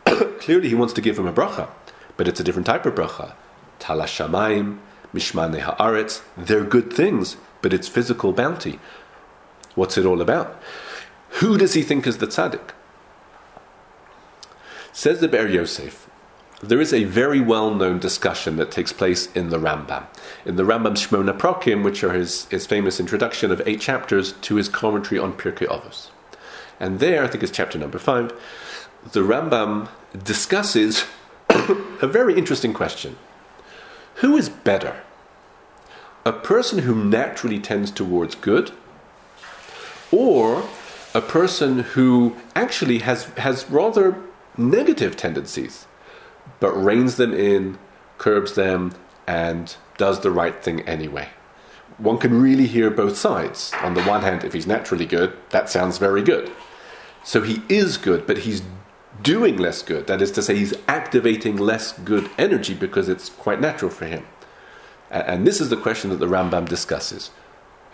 [0.40, 1.70] Clearly, he wants to give him a bracha,
[2.18, 3.34] but it's a different type of bracha.
[3.80, 4.80] Talashamayim,
[5.14, 8.80] Mishmane Haaretz, they're good things, but it's physical bounty.
[9.76, 10.62] What's it all about?
[11.40, 12.72] Who does he think is the tzaddik?
[14.94, 16.10] Says the Be'er Yosef,
[16.62, 20.06] there is a very well known discussion that takes place in the Rambam.
[20.46, 24.56] In the Rambam Shmona Prokim, which are his, his famous introduction of eight chapters to
[24.56, 26.10] his commentary on Pirkei Avos.
[26.80, 28.32] And there, I think it's chapter number five,
[29.12, 29.90] the Rambam
[30.24, 31.06] discusses
[31.50, 33.18] a very interesting question.
[34.22, 35.02] Who is better?
[36.26, 38.72] A person who naturally tends towards good,
[40.12, 40.64] or
[41.14, 44.16] a person who actually has, has rather
[44.58, 45.86] negative tendencies?
[46.62, 47.78] but reins them in,
[48.18, 48.94] curbs them,
[49.28, 51.28] and does the right thing anyway.
[51.98, 53.72] One can really hear both sides.
[53.82, 56.52] On the one hand, if he's naturally good, that sounds very good.
[57.24, 58.62] So he is good, but he's
[59.22, 60.08] doing less good.
[60.08, 64.26] That is to say, he's activating less good energy because it's quite natural for him.
[65.10, 67.32] And this is the question that the Rambam discusses.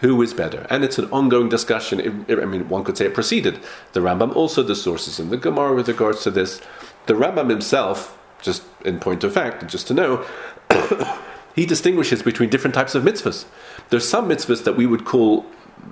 [0.02, 0.68] Who is better?
[0.70, 2.26] And it's an ongoing discussion.
[2.30, 3.60] I mean, one could say it preceded
[3.94, 4.36] the Rambam.
[4.36, 6.62] Also, the sources in the Gemara with regards to this.
[7.08, 10.26] The Rambam himself just in point of fact, just to know,
[11.56, 13.46] he distinguishes between different types of mitzvahs.
[13.90, 15.46] There's some mitzvahs that we would call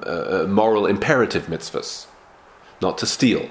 [0.05, 2.07] uh, uh, moral imperative mitzvahs,
[2.81, 3.49] not to steal.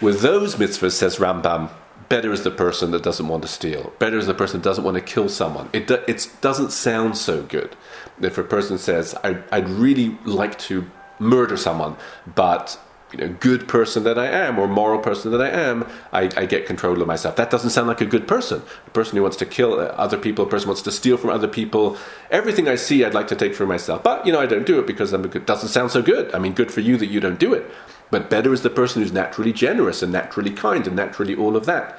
[0.00, 1.70] With those mitzvahs, says Rambam,
[2.08, 3.92] better is the person that doesn't want to steal.
[3.98, 5.68] Better is the person that doesn't want to kill someone.
[5.72, 7.76] It, do, it doesn't sound so good.
[8.20, 11.96] If a person says, I, I'd really like to murder someone,
[12.34, 12.78] but
[13.12, 16.46] you know, good person that I am or moral person that I am, I, I,
[16.46, 17.36] get control of myself.
[17.36, 18.62] That doesn't sound like a good person.
[18.86, 21.16] A person who wants to kill uh, other people, a person who wants to steal
[21.16, 21.96] from other people.
[22.30, 24.04] Everything I see, I'd like to take for myself.
[24.04, 25.44] But, you know, I don't do it because I'm good.
[25.44, 26.32] doesn't sound so good.
[26.32, 27.68] I mean, good for you that you don't do it.
[28.10, 31.66] But better is the person who's naturally generous and naturally kind and naturally all of
[31.66, 31.98] that.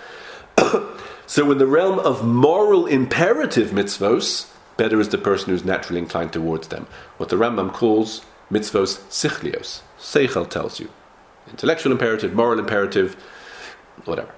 [1.25, 6.33] so in the realm of moral imperative mitzvos, better is the person who's naturally inclined
[6.33, 6.87] towards them.
[7.17, 8.21] What the Rambam calls
[8.51, 9.81] mitzvos sichlios.
[9.99, 10.89] Seichel tells you
[11.49, 13.15] intellectual imperative, moral imperative,
[14.05, 14.33] whatever.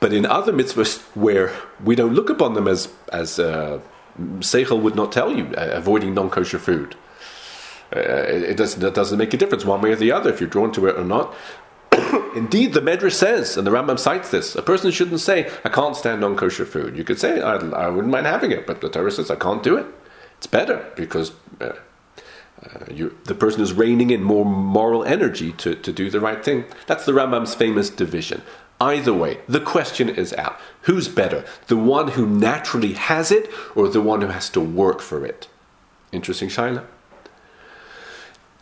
[0.00, 3.80] But in other mitzvahs where we don't look upon them as, as uh,
[4.38, 6.94] Seichel would not tell you, uh, avoiding non kosher food.
[7.94, 10.72] Uh, it, doesn't, doesn't make a difference one way or the other if you're drawn
[10.72, 11.34] to it or not.
[12.34, 15.96] Indeed, the Medrash says, and the Rambam cites this, a person shouldn't say, I can't
[15.96, 16.96] stand non kosher food.
[16.96, 19.62] You could say, I, I, wouldn't mind having it, but the Torah says, I can't
[19.62, 19.86] do it.
[20.36, 21.72] It's better because uh,
[22.62, 26.44] uh, you, the person is reining in more moral energy to, to do the right
[26.44, 26.64] thing.
[26.86, 28.42] That's the Rambam's famous division.
[28.80, 30.60] Either way, the question is out.
[30.82, 31.44] Who's better?
[31.68, 35.48] The one who naturally has it or the one who has to work for it?
[36.12, 36.84] Interesting Shaila.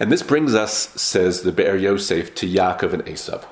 [0.00, 3.44] And this brings us, says the Be'er Yosef, to Yaakov and Esav.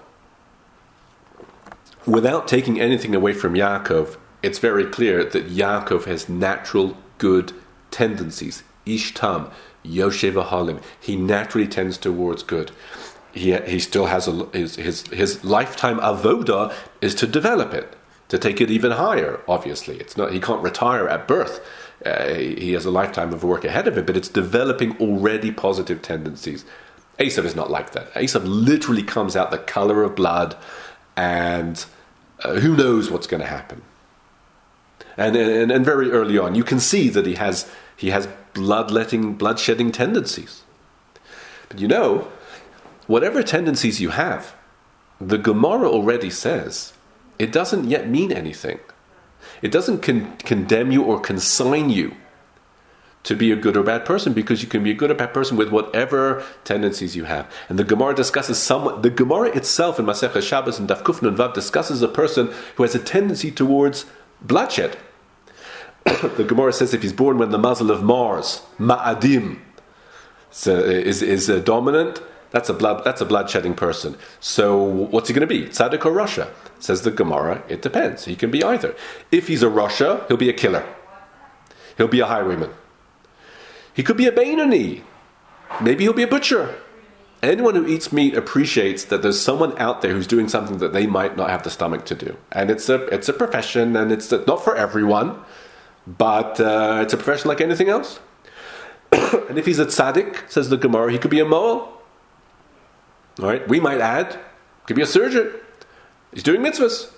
[2.05, 7.53] Without taking anything away from Yaakov, it's very clear that Yaakov has natural good
[7.93, 9.53] tendencies Ishtam,
[9.84, 10.82] Yoshev Ohalim.
[11.01, 12.72] He naturally tends towards good.
[13.32, 17.95] He, he still has a, his, his, his lifetime avoda is to develop it,
[18.28, 19.97] to take it even higher, obviously.
[19.99, 21.64] It's not, he can't retire at birth.
[22.05, 26.03] Uh, he has a lifetime of work ahead of him, but it's developing already positive
[26.03, 26.65] tendencies.
[27.19, 28.13] Esav is not like that.
[28.15, 30.57] Esav literally comes out the color of blood,
[31.17, 31.85] and
[32.43, 33.83] uh, who knows what's going to happen.
[35.17, 39.37] And, and, and very early on, you can see that he has, he has bloodletting,
[39.37, 40.63] bloodshedding tendencies.
[41.69, 42.29] But you know,
[43.07, 44.55] whatever tendencies you have,
[45.21, 46.93] the Gemara already says
[47.39, 48.81] it doesn't yet mean anything.
[49.63, 52.15] It doesn't con- condemn you or consign you
[53.23, 55.33] to be a good or bad person because you can be a good or bad
[55.33, 57.51] person with whatever tendencies you have.
[57.69, 59.01] And the Gemara discusses some.
[59.01, 62.95] The Gemara itself in Masechah Shabbos and Daf and Vav discusses a person who has
[62.95, 64.07] a tendency towards
[64.41, 64.99] bloodshed.
[66.05, 69.61] the Gemara says if he's born when the mazal of Mars, Ma'adim,
[70.51, 74.17] so is is uh, dominant, that's a blood that's a bloodshedding person.
[74.41, 75.67] So what's he going to be?
[75.67, 76.49] Tzaddik or rasha?
[76.83, 77.62] Says the Gemara.
[77.68, 78.24] It depends.
[78.24, 78.97] He can be either.
[79.30, 80.85] If he's a rasha, he'll be a killer.
[81.97, 82.70] He'll be a highwayman.
[83.95, 85.03] He could be a Bainani.
[85.80, 86.74] Maybe he'll be a butcher.
[87.41, 91.07] Anyone who eats meat appreciates that there's someone out there who's doing something that they
[91.07, 92.37] might not have the stomach to do.
[92.51, 95.39] And it's a, it's a profession, and it's not for everyone,
[96.05, 98.18] but uh, it's a profession like anything else.
[99.12, 101.93] and if he's a tzaddik, says the Gemara, he could be a moel.
[103.39, 104.37] All right, we might add,
[104.87, 105.53] could be a surgeon.
[106.33, 107.12] He's doing mitzvahs.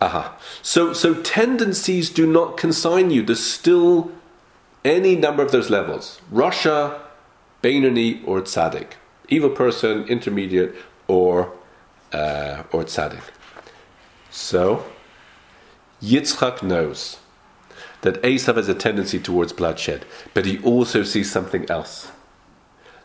[0.00, 0.36] Aha.
[0.62, 3.22] So, so tendencies do not consign you.
[3.22, 4.12] There's still
[4.84, 6.20] any number of those levels.
[6.32, 7.00] Rasha,
[7.62, 8.92] Bainani, or Tzaddik.
[9.28, 10.74] Evil person, intermediate,
[11.08, 11.52] or,
[12.12, 13.22] uh, or Tzaddik.
[14.30, 14.84] So,
[16.02, 17.18] Yitzchak knows
[18.02, 22.12] that Esav has a tendency towards bloodshed, but he also sees something else.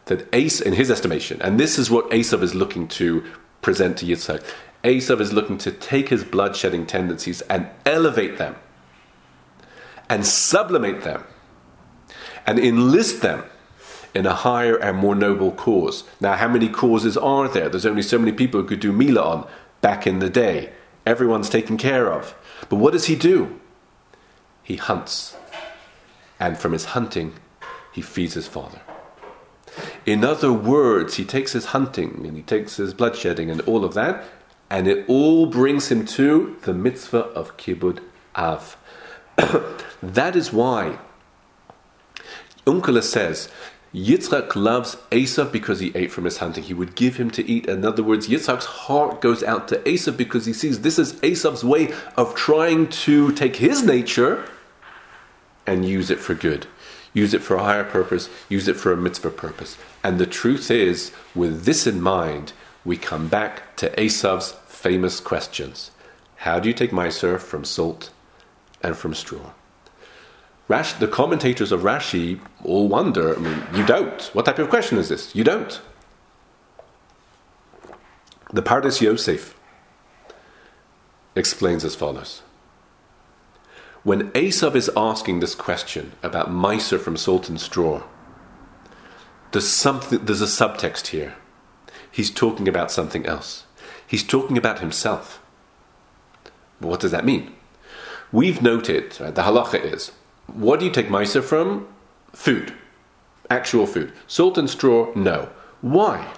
[0.06, 3.24] That Ace, in his estimation, and this is what Esav is looking to
[3.62, 4.44] present to Yitzchak,
[4.84, 8.56] Esav is looking to take his bloodshedding tendencies and elevate them
[10.10, 11.24] and sublimate them
[12.46, 13.44] and enlist them
[14.14, 16.04] in a higher and more noble cause.
[16.20, 17.70] Now, how many causes are there?
[17.70, 19.48] There's only so many people who could do Mila on
[19.80, 20.72] back in the day.
[21.06, 22.36] Everyone's taken care of.
[22.70, 23.60] But what does he do?
[24.64, 25.38] He hunts.
[26.40, 27.36] And from his hunting,
[27.94, 28.82] he feeds his father.
[30.06, 33.94] In other words, he takes his hunting and he takes his bloodshedding and all of
[33.94, 34.24] that,
[34.70, 38.00] and it all brings him to the mitzvah of kibbud
[38.36, 38.78] av.
[40.04, 40.98] that is why
[42.66, 43.50] Onkelos says
[43.94, 46.64] Yitzchak loves Esav because he ate from his hunting.
[46.64, 47.66] He would give him to eat.
[47.66, 51.64] In other words, Yitzchak's heart goes out to Esav because he sees this is Esav's
[51.64, 54.48] way of trying to take his nature
[55.68, 56.68] and use it for good.
[57.14, 59.78] Use it for a higher purpose, use it for a mitzvah purpose.
[60.04, 62.54] And the truth is, with this in mind,
[62.86, 65.92] we come back to Esav's famous questions.
[66.38, 68.12] How do you take Meiser from salt
[68.82, 69.52] and from straw?
[70.68, 74.24] Rash, the commentators of Rashi all wonder, I mean, you don't.
[74.34, 75.36] What type of question is this?
[75.36, 75.82] You don't.
[78.54, 79.58] The Pardes Yosef
[81.36, 82.42] explains as follows.
[84.04, 88.04] When Esav is asking this question about Meiser from salt and straw,
[89.52, 91.36] there's, something, there's a subtext here.
[92.12, 93.66] He's talking about something else.
[94.06, 95.42] He's talking about himself.
[96.80, 97.54] What does that mean?
[98.32, 100.12] We've noted, right, the halacha is
[100.48, 101.88] what do you take Meiser from?
[102.34, 102.74] Food.
[103.50, 104.12] Actual food.
[104.28, 105.50] Salt and straw, no.
[105.82, 106.34] Why?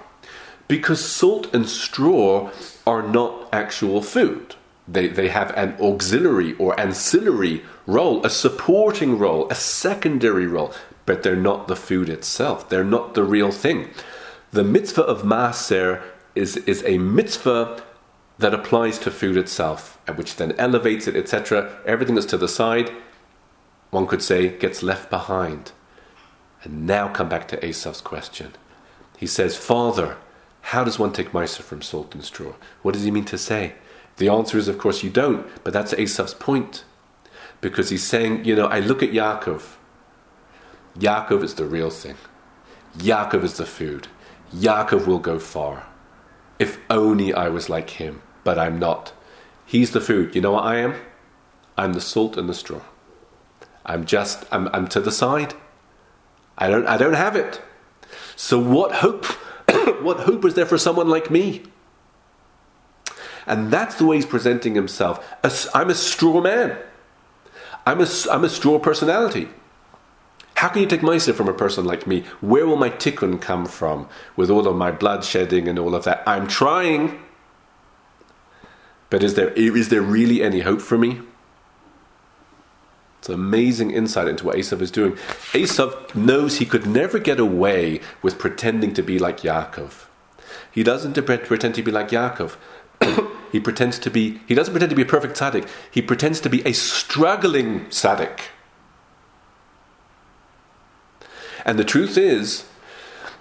[0.68, 2.50] Because salt and straw
[2.86, 4.54] are not actual food.
[4.86, 10.74] They, they have an auxiliary or ancillary role, a supporting role, a secondary role,
[11.06, 12.68] but they're not the food itself.
[12.68, 13.90] They're not the real thing.
[14.52, 16.02] The mitzvah of Maaser
[16.34, 17.82] is, is a mitzvah
[18.38, 21.80] that applies to food itself, which then elevates it, etc.
[21.86, 22.90] Everything that's to the side
[23.94, 25.70] one could say, gets left behind.
[26.64, 28.52] And now come back to Esav's question.
[29.16, 30.16] He says, Father,
[30.62, 32.54] how does one take Meiser from salt and straw?
[32.82, 33.74] What does he mean to say?
[34.16, 36.84] The answer is, of course, you don't, but that's Esav's point.
[37.60, 39.76] Because he's saying, you know, I look at Yaakov.
[40.98, 42.16] Yaakov is the real thing.
[42.98, 44.08] Yaakov is the food.
[44.54, 45.86] Yaakov will go far.
[46.58, 49.12] If only I was like him, but I'm not.
[49.66, 50.34] He's the food.
[50.34, 50.94] You know what I am?
[51.76, 52.82] I'm the salt and the straw.
[53.84, 55.54] I'm just I'm, I'm to the side.
[56.56, 57.60] I don't I don't have it.
[58.36, 59.24] So what hope
[60.02, 61.62] what hope is there for someone like me?
[63.46, 65.24] And that's the way he's presenting himself.
[65.74, 66.76] I'm a straw man.
[67.86, 69.48] I'm a, I'm a straw personality.
[70.56, 72.24] How can you take Meiser from a person like me?
[72.40, 76.04] Where will my tikkun come from with all of my blood shedding and all of
[76.04, 76.22] that?
[76.26, 77.20] I'm trying.
[79.10, 81.20] But is there, is there really any hope for me?
[83.18, 85.12] It's an amazing insight into what Esav is doing.
[85.52, 90.06] Esav knows he could never get away with pretending to be like Yaakov.
[90.70, 92.56] He doesn't pretend to be like Yaakov.
[93.52, 95.68] he pretends to be, he doesn't pretend to be a perfect tzaddik.
[95.90, 98.40] He pretends to be a struggling tzaddik.
[101.64, 102.64] And the truth is,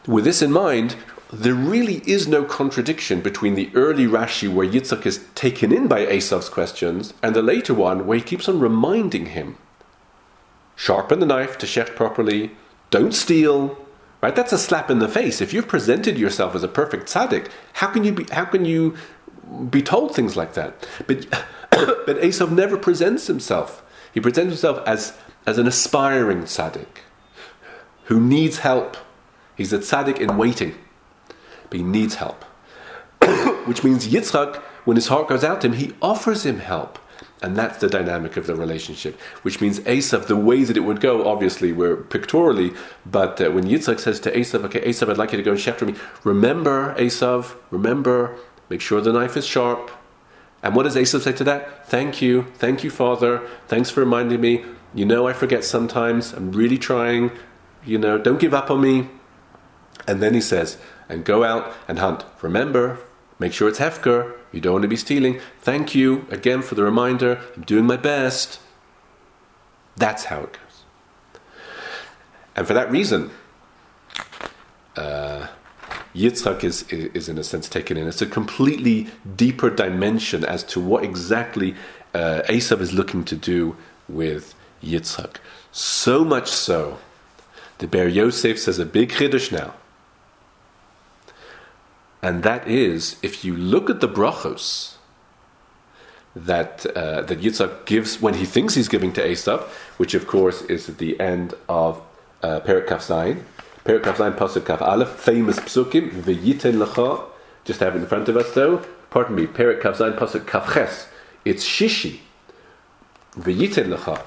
[0.07, 0.95] with this in mind,
[1.31, 6.05] there really is no contradiction between the early Rashi where Yitzhak is taken in by
[6.05, 9.57] Esav's questions and the later one where he keeps on reminding him
[10.75, 12.51] sharpen the knife to shecht properly,
[12.89, 13.77] don't steal.
[14.21, 14.35] Right?
[14.35, 15.41] That's a slap in the face.
[15.41, 18.95] If you've presented yourself as a perfect tzaddik, how can you be, how can you
[19.69, 20.87] be told things like that?
[21.07, 21.29] But
[21.69, 23.83] but Esav never presents himself.
[24.13, 27.03] He presents himself as as an aspiring tzaddik
[28.05, 28.97] who needs help.
[29.55, 30.75] He's a tzaddik in waiting,
[31.69, 32.43] but he needs help.
[33.65, 36.99] Which means Yitzchak, when his heart goes out to him, he offers him help.
[37.41, 41.01] And that's the dynamic of the relationship, which means Esav, the way that it would
[41.01, 42.73] go, obviously, we're pictorially,
[43.05, 45.59] but uh, when Yitzchak says to Esav, okay, Esav, I'd like you to go and
[45.59, 48.37] shepherd me, remember, Esav, remember,
[48.69, 49.91] make sure the knife is sharp.
[50.61, 51.87] And what does Esav say to that?
[51.87, 54.63] Thank you, thank you, Father, thanks for reminding me.
[54.93, 57.31] You know I forget sometimes, I'm really trying,
[57.85, 59.09] you know, don't give up on me.
[60.07, 60.77] And then he says,
[61.09, 62.25] and go out and hunt.
[62.41, 62.99] Remember,
[63.39, 65.39] make sure it's Hefker, you don't want to be stealing.
[65.59, 67.41] Thank you again for the reminder.
[67.55, 68.59] I'm doing my best.
[69.95, 71.41] That's how it goes.
[72.55, 73.31] And for that reason,
[74.95, 75.47] uh,
[76.15, 78.07] Yitzchak is, is, in a sense taken in.
[78.07, 81.75] It's a completely deeper dimension as to what exactly
[82.13, 83.75] uh, Esav is looking to do
[84.07, 84.53] with
[84.83, 85.37] Yitzchak.
[85.71, 86.99] So much so,
[87.79, 89.73] the Be'er Yosef says a big chiddush now
[92.23, 94.95] and that is if you look at the brachos
[96.35, 99.61] that uh, that Yitzhak gives when he thinks he's giving to Esav,
[99.97, 102.01] which of course is at the end of
[102.41, 103.43] uh, Perik Kaf Zayin,
[103.85, 107.25] Kaf Zayin Pasuk Kaf Aleph, famous psukim v'yiten lecha.
[107.65, 108.81] Just have it in front of us though.
[109.09, 111.09] Pardon me, Kaf Zayin Pasuk Kaf Ches.
[111.43, 112.19] It's Shishi
[113.35, 114.23] v'yiten lecha,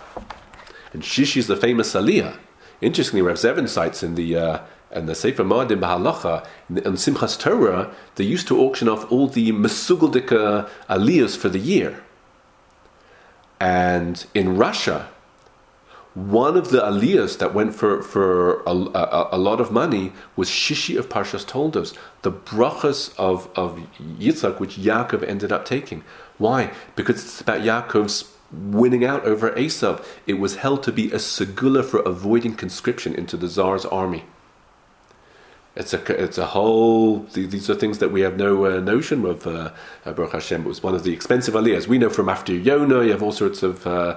[0.93, 2.37] and Shishi is the famous Aliyah.
[2.83, 4.59] Interestingly, Rav Zevin cites in the uh,
[4.91, 9.53] and the Sefer Moedim Bahalacha, in Simchas Torah, they used to auction off all the
[9.53, 12.03] Mesugeldika aliyahs for the year.
[13.59, 15.09] And in Russia,
[16.17, 20.49] one of the aliyahs that went for, for a, a, a, lot of money was
[20.49, 21.93] Shishi of Parshas Toldos,
[22.23, 26.05] the brachas of, of Yitzhak, which Yaakov ended up taking.
[26.39, 26.73] Why?
[26.95, 30.03] Because it's about Yaakov's winning out over Esav.
[30.27, 34.25] It was held to be a segula for avoiding conscription into the Tsar's army.
[35.75, 37.25] It's a it's a whole.
[37.35, 39.47] These are things that we have no uh, notion of.
[39.47, 39.73] Uh,
[40.07, 41.87] uh, Baruch Hashem it was one of the expensive aliyahs.
[41.87, 44.17] We know from after Yonah, you have all sorts of uh,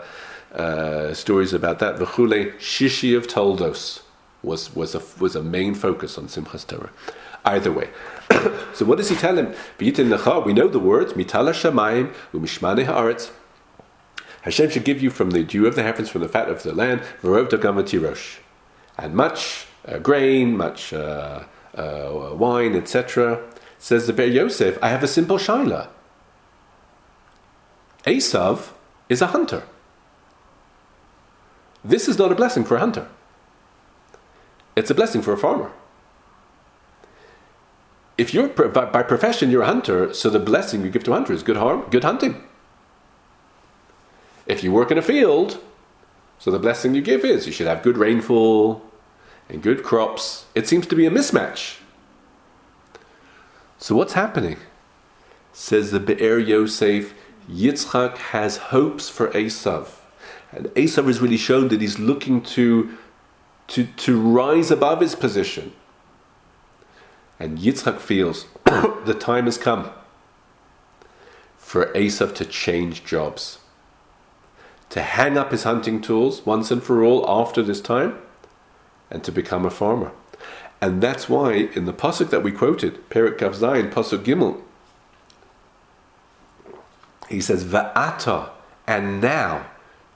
[0.54, 1.98] uh, stories about that.
[2.00, 4.02] The Chule Shishi of Toldos
[4.42, 6.92] was was a was a main focus on Simchas Torah.
[7.46, 7.90] Either way,
[8.74, 9.54] so what does he tell him?
[9.80, 13.32] We know the words mitala shamayim umishmane haaretz.
[14.44, 16.74] Hashem should give you from the dew of the heavens, from the fat of the
[16.74, 18.40] land, v'rov tirosh,
[18.98, 21.44] and much uh, grain, much uh,
[21.76, 23.42] uh, wine, etc.
[23.78, 25.88] Says the Be'er Yosef, I have a simple shaila.
[28.06, 28.70] Esav
[29.08, 29.64] is a hunter.
[31.84, 33.08] This is not a blessing for a hunter.
[34.76, 35.72] It's a blessing for a farmer.
[38.18, 41.34] If you're by profession you're a hunter, so the blessing you give to a hunter
[41.34, 42.44] is good harm, good hunting.
[44.46, 45.60] If you work in a field,
[46.38, 48.82] so the blessing you give is you should have good rainfall,
[49.48, 51.78] and good crops, it seems to be a mismatch.
[53.78, 54.58] So what's happening?
[55.54, 57.14] Says the Be'er Yosef,
[57.50, 59.99] Yitzchak has hopes for Esav.
[60.52, 62.98] And Esav has really shown that he's looking to,
[63.68, 65.74] to, to rise above his position.
[67.40, 69.92] And Yitzchak feels the time has come
[71.58, 73.60] for Esav to change jobs.
[74.90, 78.18] To hang up his hunting tools once and for all after this time
[79.12, 80.12] and to become a farmer.
[80.82, 84.62] And that's why in the pasuk that we quoted, Perik Kaf Zayin, pasuk Gimel,
[87.28, 88.50] he says, "Va'ata,"
[88.88, 89.68] and now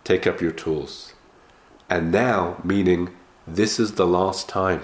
[0.03, 1.13] take up your tools.
[1.89, 3.15] And now, meaning
[3.47, 4.81] this is the last time.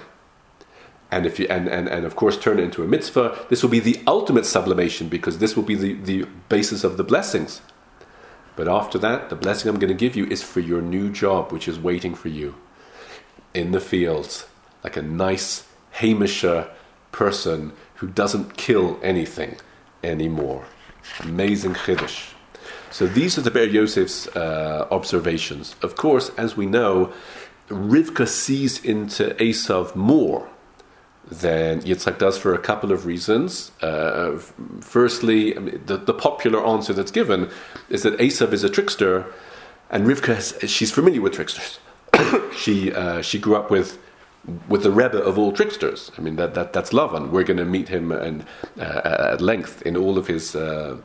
[1.12, 3.70] And if you and, and, and of course turn it into a mitzvah, this will
[3.70, 7.62] be the ultimate sublimation because this will be the, the basis of the blessings.
[8.56, 11.52] But after that, the blessing I'm going to give you is for your new job,
[11.52, 12.56] which is waiting for you.
[13.54, 14.48] in the fields,
[14.84, 16.70] like a nice Hamisher
[17.12, 19.58] person who doesn't kill anything
[20.04, 20.66] anymore.
[21.22, 22.34] Amazing Chiddush.
[22.92, 25.76] So these are the Be'er Yosef's uh, observations.
[25.82, 27.14] Of course, as we know,
[27.70, 30.50] Rivka sees into Esav more
[31.30, 33.72] than Yitzhak does for a couple of reasons.
[33.82, 34.40] Uh,
[34.82, 37.50] firstly, I mean, the, the, popular answer that's given
[37.90, 39.32] is that Esav is a trickster,
[39.92, 41.80] and Rivka has, she's familiar with tricksters.
[42.58, 44.00] she uh, she grew up with
[44.68, 46.12] with the Rebbe of all tricksters.
[46.18, 47.30] I mean that, that that's Lavan.
[47.30, 48.46] We're going to meet him and,
[48.80, 50.98] uh, at length in all of his uh,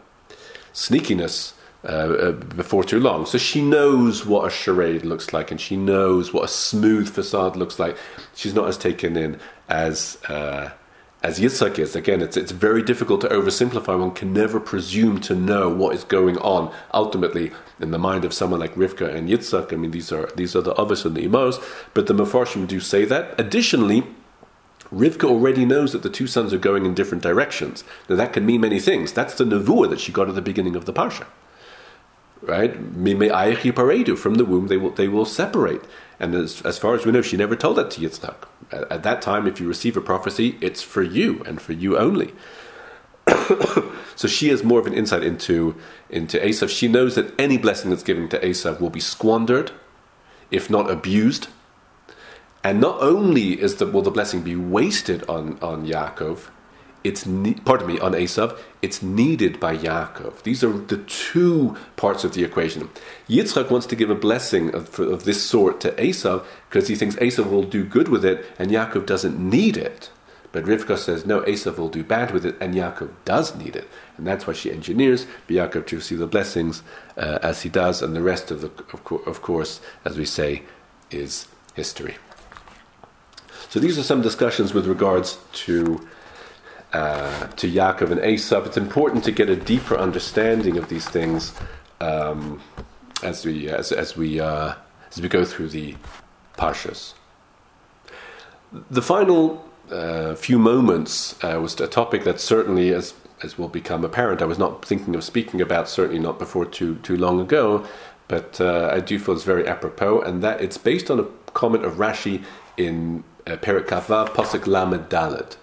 [0.72, 1.53] sneakiness
[1.85, 3.26] uh, uh, before too long.
[3.26, 7.57] So she knows what a charade looks like, and she knows what a smooth facade
[7.57, 7.99] looks like.
[8.35, 10.70] She's not as taken in as uh,
[11.22, 11.95] as Yitzhak is.
[11.95, 13.99] Again, it's it's very difficult to oversimplify.
[13.99, 18.32] One can never presume to know what is going on ultimately in the mind of
[18.32, 19.70] someone like Rivka and Yitzhak.
[19.70, 21.62] I mean, these are these are the avos and the imos,
[21.93, 23.39] but the Mefarshim do say that.
[23.39, 24.05] Additionally.
[24.93, 27.82] Rivka already knows that the two sons are going in different directions.
[28.09, 29.12] Now that can mean many things.
[29.12, 31.26] That's the nevuah that she got at the beginning of the parsha
[32.47, 32.74] right?
[32.74, 35.82] From the womb, they will they will separate.
[36.20, 38.36] And as, as far as we know, she never told that to Yitzchak.
[38.70, 41.99] At, at that time, if you receive a prophecy, it's for you and for you
[41.99, 42.32] only.
[44.16, 45.74] so she has more of an insight into
[46.11, 46.68] into Esav.
[46.68, 49.72] She knows that any blessing that's given to Esav will be squandered,
[50.51, 51.49] if not abused.
[52.62, 56.49] And not only is the will the blessing be wasted on on Yaakov,
[57.05, 58.59] it's ne- pardon me on Esav.
[58.80, 60.42] It's needed by Yaakov.
[60.42, 62.88] These are the two parts of the equation.
[63.28, 67.14] Yitzchak wants to give a blessing of, of this sort to Esav because he thinks
[67.16, 70.11] Esav will do good with it, and Yaakov doesn't need it.
[70.50, 73.88] But Rivka says no, Esav will do bad with it, and Yaakov does need it,
[74.16, 76.82] and that's why she engineers Yaakov to receive the blessings
[77.18, 80.24] uh, as he does, and the rest of the, of, co- of course, as we
[80.24, 80.62] say,
[81.11, 82.16] is history.
[83.68, 86.07] So these are some discussions with regards to
[86.95, 88.66] uh, to Yaakov and Esav.
[88.66, 91.53] It's important to get a deeper understanding of these things
[92.01, 92.62] um,
[93.22, 94.74] as we as, as we uh,
[95.11, 95.97] as we go through the
[96.57, 97.14] parshas.
[98.90, 104.05] The final uh, few moments uh, was a topic that certainly, as as will become
[104.05, 105.88] apparent, I was not thinking of speaking about.
[105.88, 107.84] Certainly not before too too long ago,
[108.28, 111.84] but uh, I do feel it's very apropos, and that it's based on a comment
[111.84, 112.45] of Rashi
[112.76, 115.57] in uh, Perik Kaf Vav Pasuk Lamed Dalet.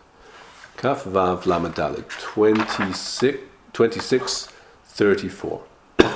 [0.81, 3.37] Kaf Vav Lamadalid, 26,
[3.71, 4.49] 26,
[4.85, 5.61] 34.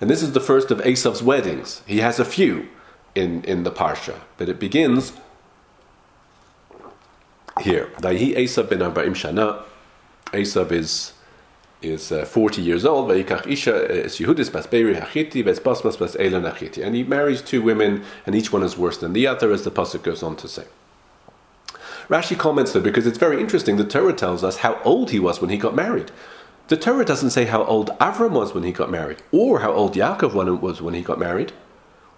[0.00, 1.82] And this is the first of Esav's weddings.
[1.86, 2.68] He has a few
[3.14, 5.12] in, in the Parsha, but it begins
[7.60, 7.92] here.
[7.98, 9.62] Vayhi Esav ben Arba'im Shana.
[10.32, 11.12] Esav is
[11.80, 13.10] is uh, 40 years old.
[13.10, 16.84] Vayikach Isha is Yehudis bas Beiri Hachiti ves Basmas bas Elan Hachiti.
[16.84, 19.70] And he marries two women, and each one is worse than the other, as the
[19.70, 20.64] Pasuk goes on to say.
[22.08, 23.76] Rashi comments though because it's very interesting.
[23.76, 26.10] The Torah tells us how old he was when he got married.
[26.68, 29.94] The Torah doesn't say how old Avram was when he got married, or how old
[29.94, 31.52] Yaakov was when he got married,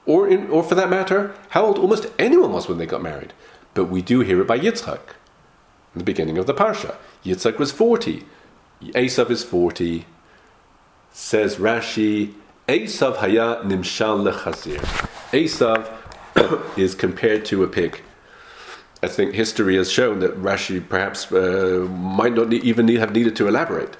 [0.07, 3.33] or, in, or for that matter, how old almost anyone was when they got married.
[3.75, 5.01] But we do hear it by Yitzchak,
[5.95, 6.97] in the beginning of the Parsha.
[7.25, 8.25] Yitzchak was 40,
[8.83, 10.07] Esav is 40.
[11.13, 12.35] Says Rashi,
[12.67, 14.81] Esav haya nimshal lechazir.
[15.33, 18.01] Esav is compared to a pig.
[19.03, 23.35] I think history has shown that Rashi perhaps uh, might not even need, have needed
[23.37, 23.97] to elaborate,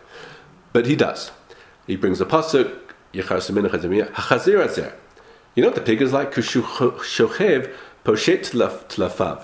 [0.73, 1.31] but he does.
[1.87, 2.77] He brings a pasuk.
[3.13, 3.23] You
[5.63, 6.33] know what the pig is like?
[6.33, 7.75] Shochev
[8.05, 8.41] poshet
[8.89, 9.43] tlafav.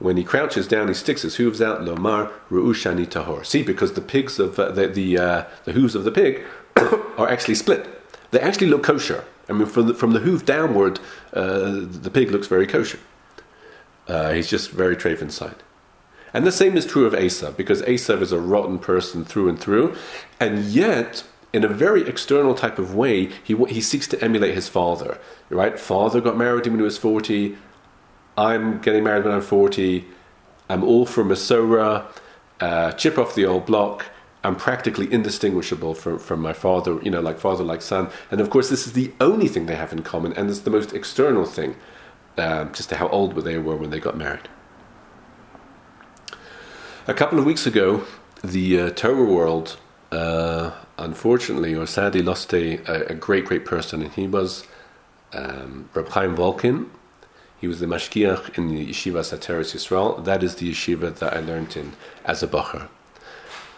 [0.00, 1.82] When he crouches down, he sticks his hooves out.
[1.82, 3.44] Lomar ruushani tahor.
[3.46, 6.42] See, because the pigs of uh, the the, uh, the hooves of the pig
[6.76, 7.86] are actually split.
[8.30, 9.24] They actually look kosher.
[9.48, 11.00] I mean, from the, from the hoof downward,
[11.34, 12.98] uh, the pig looks very kosher.
[14.10, 15.54] Uh, he's just very treif inside.
[16.34, 19.58] And the same is true of Esav, because Esav is a rotten person through and
[19.58, 19.96] through,
[20.40, 24.68] and yet, in a very external type of way, he, he seeks to emulate his
[24.68, 25.18] father.
[25.48, 25.78] Right?
[25.78, 27.56] Father got married when he was 40.
[28.36, 30.04] I'm getting married when I'm 40.
[30.68, 32.06] I'm all for Masorah,
[32.60, 34.06] uh, chip off the old block.
[34.42, 38.08] I'm practically indistinguishable from, from my father, you know, like father, like son.
[38.32, 40.70] And of course, this is the only thing they have in common, and it's the
[40.70, 41.76] most external thing
[42.40, 44.48] um, just to how old they were when they got married.
[47.06, 48.04] A couple of weeks ago,
[48.42, 49.78] the uh, Torah world,
[50.12, 52.76] uh, unfortunately or sadly, lost a,
[53.10, 54.66] a, great, great person, and he was
[55.32, 56.88] um, Reb Chaim Volkin.
[57.60, 60.24] He was the mashkiach in the yeshiva Sateris Yisrael.
[60.24, 61.92] That is the yeshiva that I learned in
[62.24, 62.88] as a bacher.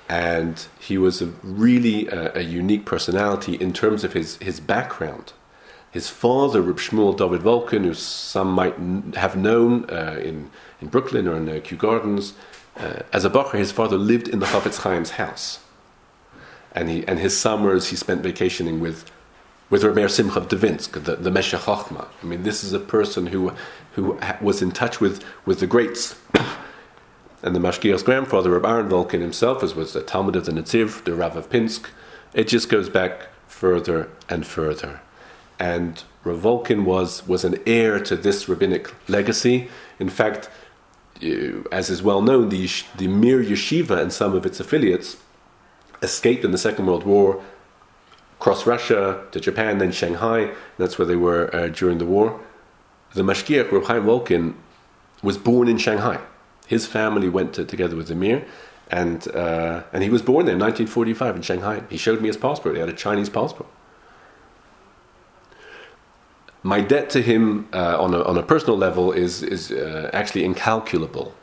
[0.08, 5.32] And he was a really uh, a unique personality in terms of his, his background
[5.92, 8.74] his father, Reb Shmuel David Volkin, who some might
[9.14, 12.32] have known uh, in, in Brooklyn or in uh, Kew Gardens,
[12.78, 15.60] uh, as a Bacher, his father lived in the Chafetz Chaim's house.
[16.74, 19.10] And, he, and his summers he spent vacationing with,
[19.68, 22.08] with Rebbe Simcha of Devinsk, the, the Meshech Chochma.
[22.22, 23.52] I mean, this is a person who,
[23.92, 26.18] who was in touch with, with the greats.
[27.42, 31.04] and the Mashgiach's grandfather, Reb Aaron Volkin himself, was, was the Talmid of the Netziv,
[31.04, 31.90] the Rav of Pinsk.
[32.32, 35.02] It just goes back further and further
[35.62, 39.68] and Reb Volkin was, was an heir to this rabbinic legacy.
[40.00, 40.50] In fact,
[41.70, 45.18] as is well known, the, the Mir Yeshiva and some of its affiliates
[46.02, 47.40] escaped in the Second World War,
[48.40, 50.50] across Russia to Japan, then Shanghai.
[50.78, 52.40] That's where they were uh, during the war.
[53.14, 54.54] The Mashgiach, Reb Chaim Volkin,
[55.22, 56.18] was born in Shanghai.
[56.66, 58.44] His family went to, together with the Mir,
[58.90, 61.84] and, uh, and he was born there in 1945 in Shanghai.
[61.88, 62.74] He showed me his passport.
[62.74, 63.68] He had a Chinese passport
[66.62, 70.44] my debt to him uh, on, a, on a personal level is, is uh, actually
[70.44, 71.34] incalculable.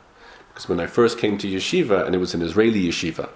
[0.48, 3.28] Because when I first came to yeshiva, and it was an Israeli yeshiva,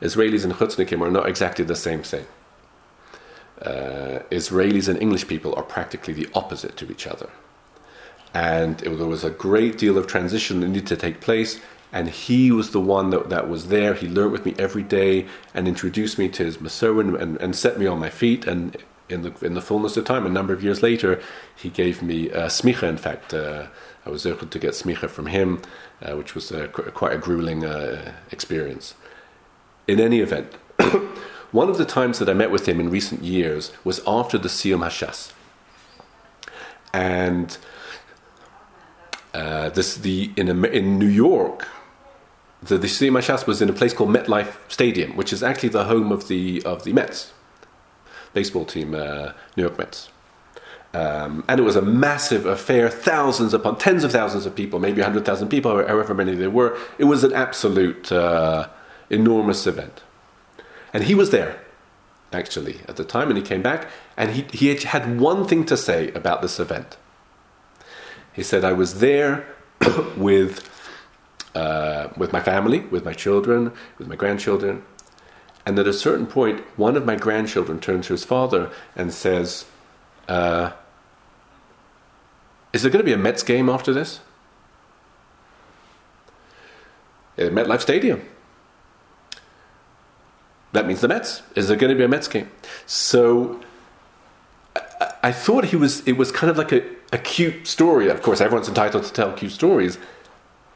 [0.00, 2.26] Israelis and Chutznikim are not exactly the same thing.
[3.60, 7.30] Uh, Israelis and English people are practically the opposite to each other.
[8.32, 11.60] And it, there was a great deal of transition that needed to take place,
[11.92, 13.94] and he was the one that, that was there.
[13.94, 17.78] He learned with me every day and introduced me to his Masorin and, and set
[17.78, 18.46] me on my feet.
[18.46, 18.76] And
[19.08, 21.20] in the in the fullness of time, a number of years later,
[21.54, 22.88] he gave me uh, smicha.
[22.88, 23.66] In fact, uh,
[24.04, 25.62] I was able to get smicha from him,
[26.02, 26.52] uh, which was
[26.94, 28.94] quite a grueling uh, experience.
[29.86, 30.52] In any event,
[31.52, 34.48] one of the times that I met with him in recent years was after the
[34.48, 35.32] Siyum Hashas,
[36.92, 37.56] and
[39.34, 41.66] uh, this the in in New York.
[42.60, 46.10] The, the Hashas was in a place called MetLife Stadium, which is actually the home
[46.10, 47.32] of the of the Mets
[48.40, 50.00] baseball team, uh, New York Mets.
[50.94, 55.00] Um, and it was a massive affair, thousands upon tens of thousands of people, maybe
[55.00, 56.78] 100,000 people, however many there were.
[56.98, 58.68] It was an absolute uh,
[59.10, 60.02] enormous event.
[60.94, 61.52] And he was there,
[62.32, 63.80] actually, at the time, and he came back,
[64.16, 66.96] and he, he had one thing to say about this event.
[68.32, 69.32] He said, I was there
[70.16, 70.52] with,
[71.56, 74.84] uh, with my family, with my children, with my grandchildren,
[75.68, 79.66] and at a certain point, one of my grandchildren turns to his father and says,
[80.26, 80.72] uh,
[82.72, 84.20] Is there going to be a Mets game after this?
[87.36, 88.22] At MetLife Stadium.
[90.72, 91.42] That means the Mets.
[91.54, 92.50] Is there going to be a Mets game?
[92.86, 93.60] So
[94.74, 96.00] I, I thought he was.
[96.08, 98.08] It was kind of like a, a cute story.
[98.08, 99.98] Of course, everyone's entitled to tell cute stories.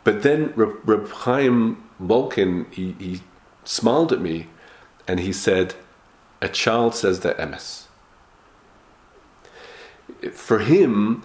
[0.05, 3.23] But then Reb Chaim Volkin, he, he
[3.65, 4.49] smiled at me
[5.07, 5.75] and he said,
[6.41, 7.85] A child says the emes.
[10.33, 11.23] For him,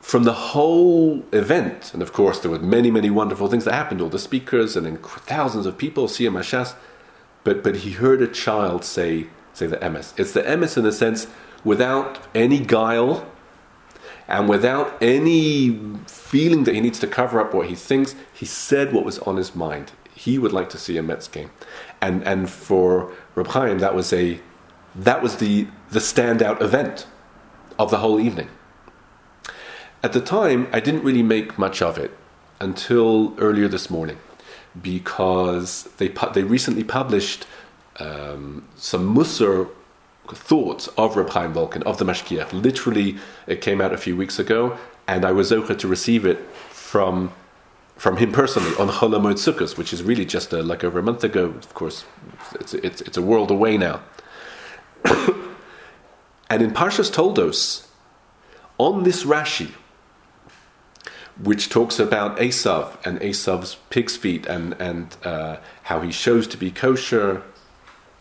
[0.00, 4.00] from the whole event, and of course there were many, many wonderful things that happened,
[4.00, 6.74] all the speakers and thousands of people, Siyum Hashas,
[7.44, 10.18] but, but he heard a child say, say the emes.
[10.18, 11.26] It's the emes in a sense
[11.64, 13.26] without any guile
[14.28, 18.92] and without any feeling that he needs to cover up what he thinks, he said
[18.92, 19.92] what was on his mind.
[20.14, 21.50] He would like to see a Mets game
[22.06, 22.86] and and for
[23.34, 24.40] Reb Chaim, that was a
[25.08, 27.06] that was the the standout event
[27.78, 28.48] of the whole evening.
[30.02, 32.12] At the time, I didn't really make much of it
[32.60, 34.18] until earlier this morning,
[34.80, 37.46] because they they recently published
[37.98, 39.68] um, some Musar
[40.50, 42.52] thoughts of Reb Chaim Volkin of the Mashgiach.
[42.52, 46.38] Literally, it came out a few weeks ago, and I was zocher to receive it
[46.70, 47.32] from
[47.96, 51.02] from him personally on Chol Hamoed Sukkot, which is really just a, like over a
[51.02, 51.46] month ago.
[51.46, 52.04] Of course,
[52.60, 54.02] it's, it's, it's a world away now.
[56.50, 57.88] and in Parshas Toldos,
[58.78, 59.72] on this Rashi,
[61.42, 66.56] which talks about Esav and Esav's pig's feet and, and uh, how he shows to
[66.58, 67.42] be kosher,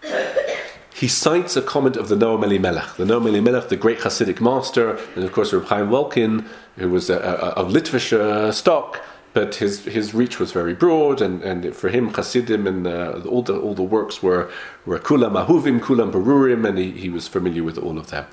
[0.93, 2.95] he cites a comment of the Noam Elimelech.
[2.95, 6.45] The Noam Elimelech, the great Hasidic master, and of course Reb Chaim
[6.77, 9.01] who was a, a, of Litvish uh, stock,
[9.35, 13.43] but his his reach was very broad, and, and for him, Chassidim and uh, all
[13.43, 14.49] the all the works were
[14.85, 18.25] were kulam ahuvim, kulam barurim, and he, he was familiar with all of them.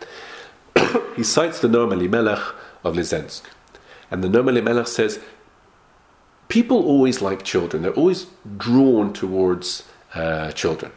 [1.16, 3.42] he cites the Noam Elimelech of Lizensk,
[4.12, 5.18] and the Noam Elimelech says
[6.46, 9.82] people always like children; they're always drawn towards
[10.14, 10.92] uh, children.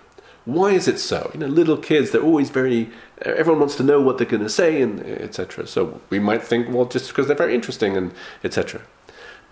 [0.46, 1.32] Why is it so?
[1.34, 2.92] You know, little kids, they're always very,
[3.24, 5.66] everyone wants to know what they're going to say, and etc.
[5.66, 8.82] So we might think, well, just because they're very interesting, and etc.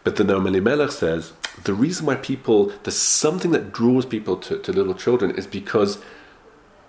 [0.03, 1.33] But the Noam Elimelech says
[1.63, 5.99] the reason why people, there's something that draws people to, to little children is because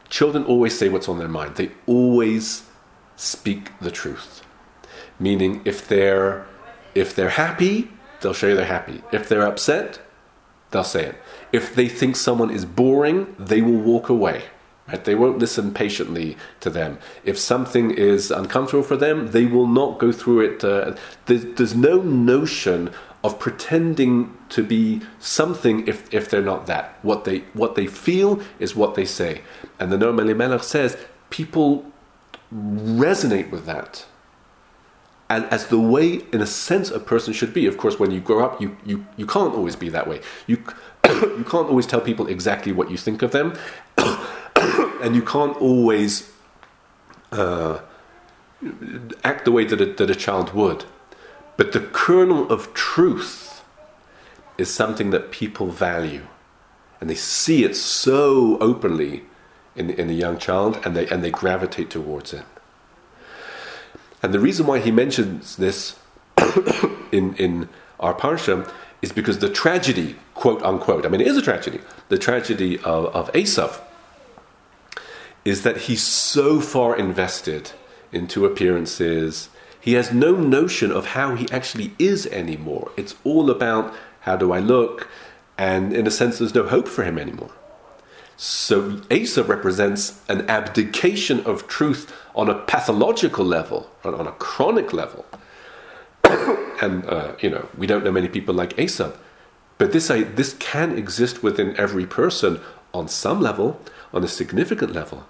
[0.09, 1.57] children always say what's on their mind.
[1.57, 2.65] They always
[3.17, 4.43] speak the truth.
[5.19, 6.47] Meaning, if they're
[6.95, 7.91] if they're happy,
[8.21, 9.03] they'll show you they're happy.
[9.13, 10.01] If they're upset,
[10.71, 11.17] they'll say it.
[11.53, 14.45] If they think someone is boring, they will walk away.
[14.89, 15.03] Right?
[15.05, 16.99] They won't listen patiently to them.
[17.25, 20.65] If something is uncomfortable for them, they will not go through it.
[20.65, 20.95] Uh,
[21.27, 22.91] there's, there's no notion
[23.23, 26.99] of pretending to be something if, if they're not that.
[27.03, 29.41] What they, what they feel is what they say.
[29.81, 30.99] And the Noam Elimelech says
[31.31, 31.87] people
[32.55, 34.05] resonate with that
[35.31, 37.67] And as the way, in a sense, a person should be.
[37.67, 40.21] Of course, when you grow up, you, you, you can't always be that way.
[40.47, 40.59] You,
[41.05, 43.55] you can't always tell people exactly what you think of them,
[45.03, 46.31] and you can't always
[47.33, 47.81] uh,
[49.23, 50.85] act the way that a, that a child would.
[51.57, 53.63] But the kernel of truth
[54.59, 56.27] is something that people value,
[57.01, 59.25] and they see it so openly
[59.77, 62.45] in, in a young child, and they, and they gravitate towards it.
[64.23, 65.99] And the reason why he mentions this
[67.13, 67.69] in, in
[68.01, 68.71] our Parsha
[69.03, 73.07] is because the tragedy, quote unquote, I mean, it is a tragedy, the tragedy of,
[73.15, 73.81] of Esav
[75.45, 77.73] is that he's so far invested
[78.13, 79.49] into appearances,
[79.81, 82.91] he has no notion of how he actually is anymore.
[82.97, 85.09] It's all about how do I look,
[85.59, 87.51] and in a sense, there's no hope for him anymore.
[88.37, 95.25] So Esav represents an abdication of truth on a pathological level, on a chronic level.
[96.83, 99.17] and, uh, you know, we don't know many people like Esav.
[99.79, 102.61] But this, I, this can exist within every person
[102.93, 103.81] on some level,
[104.13, 105.27] on a significant level.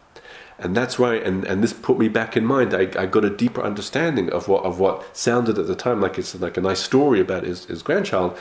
[0.59, 2.75] And that's why, and, and this put me back in mind.
[2.75, 6.17] I, I got a deeper understanding of what of what sounded at the time like
[6.17, 8.37] it's like a nice story about his, his grandchild,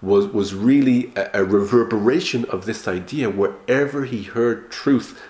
[0.00, 3.30] was was really a, a reverberation of this idea.
[3.30, 5.20] Wherever he heard truth,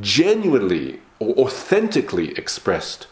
[0.00, 3.06] genuinely or authentically expressed,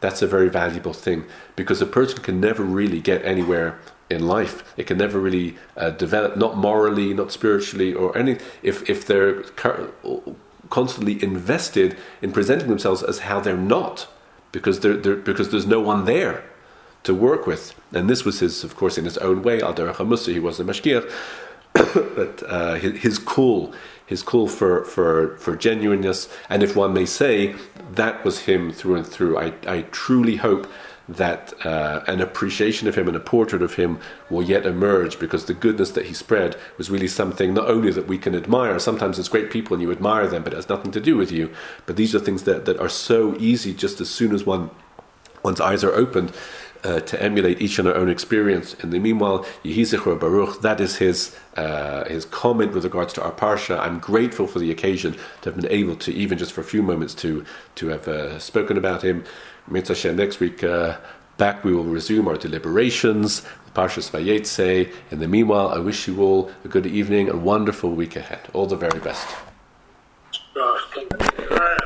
[0.00, 1.24] that's a very valuable thing
[1.54, 3.78] because a person can never really get anywhere
[4.10, 4.62] in life.
[4.76, 8.36] It can never really uh, develop, not morally, not spiritually, or any.
[8.62, 9.44] If if they're
[10.70, 14.08] constantly invested in presenting themselves as how they're not,
[14.52, 16.44] because they're, they're because there's no one there
[17.04, 17.74] to work with.
[17.92, 19.62] And this was his, of course, in his own way.
[19.62, 21.10] Al Derech he was a mashgiach,
[21.72, 23.72] but uh, his, his call,
[24.04, 27.54] his call for, for, for genuineness, and if one may say,
[27.92, 29.38] that was him through and through.
[29.38, 30.70] I, I truly hope
[31.08, 35.44] that uh, an appreciation of him and a portrait of him will yet emerge because
[35.44, 39.18] the goodness that he spread was really something not only that we can admire, sometimes
[39.18, 41.54] it's great people and you admire them, but it has nothing to do with you.
[41.86, 44.70] But these are things that, that are so easy just as soon as one
[45.42, 46.32] one's eyes are opened
[46.86, 48.74] uh, to emulate each in our own experience.
[48.74, 53.32] In the meanwhile, Yehizichur Baruch, that is his uh, his comment with regards to our
[53.32, 53.78] parsha.
[53.78, 56.82] I'm grateful for the occasion to have been able to, even just for a few
[56.82, 57.44] moments, to
[57.76, 59.24] to have uh, spoken about him.
[59.68, 60.96] Mitzvah next week uh,
[61.36, 63.42] back we will resume our deliberations,
[63.74, 64.92] Parshas Vayetze.
[65.10, 68.48] In the meanwhile, I wish you all a good evening and wonderful week ahead.
[68.52, 69.26] All the very best.
[70.56, 71.76] Uh,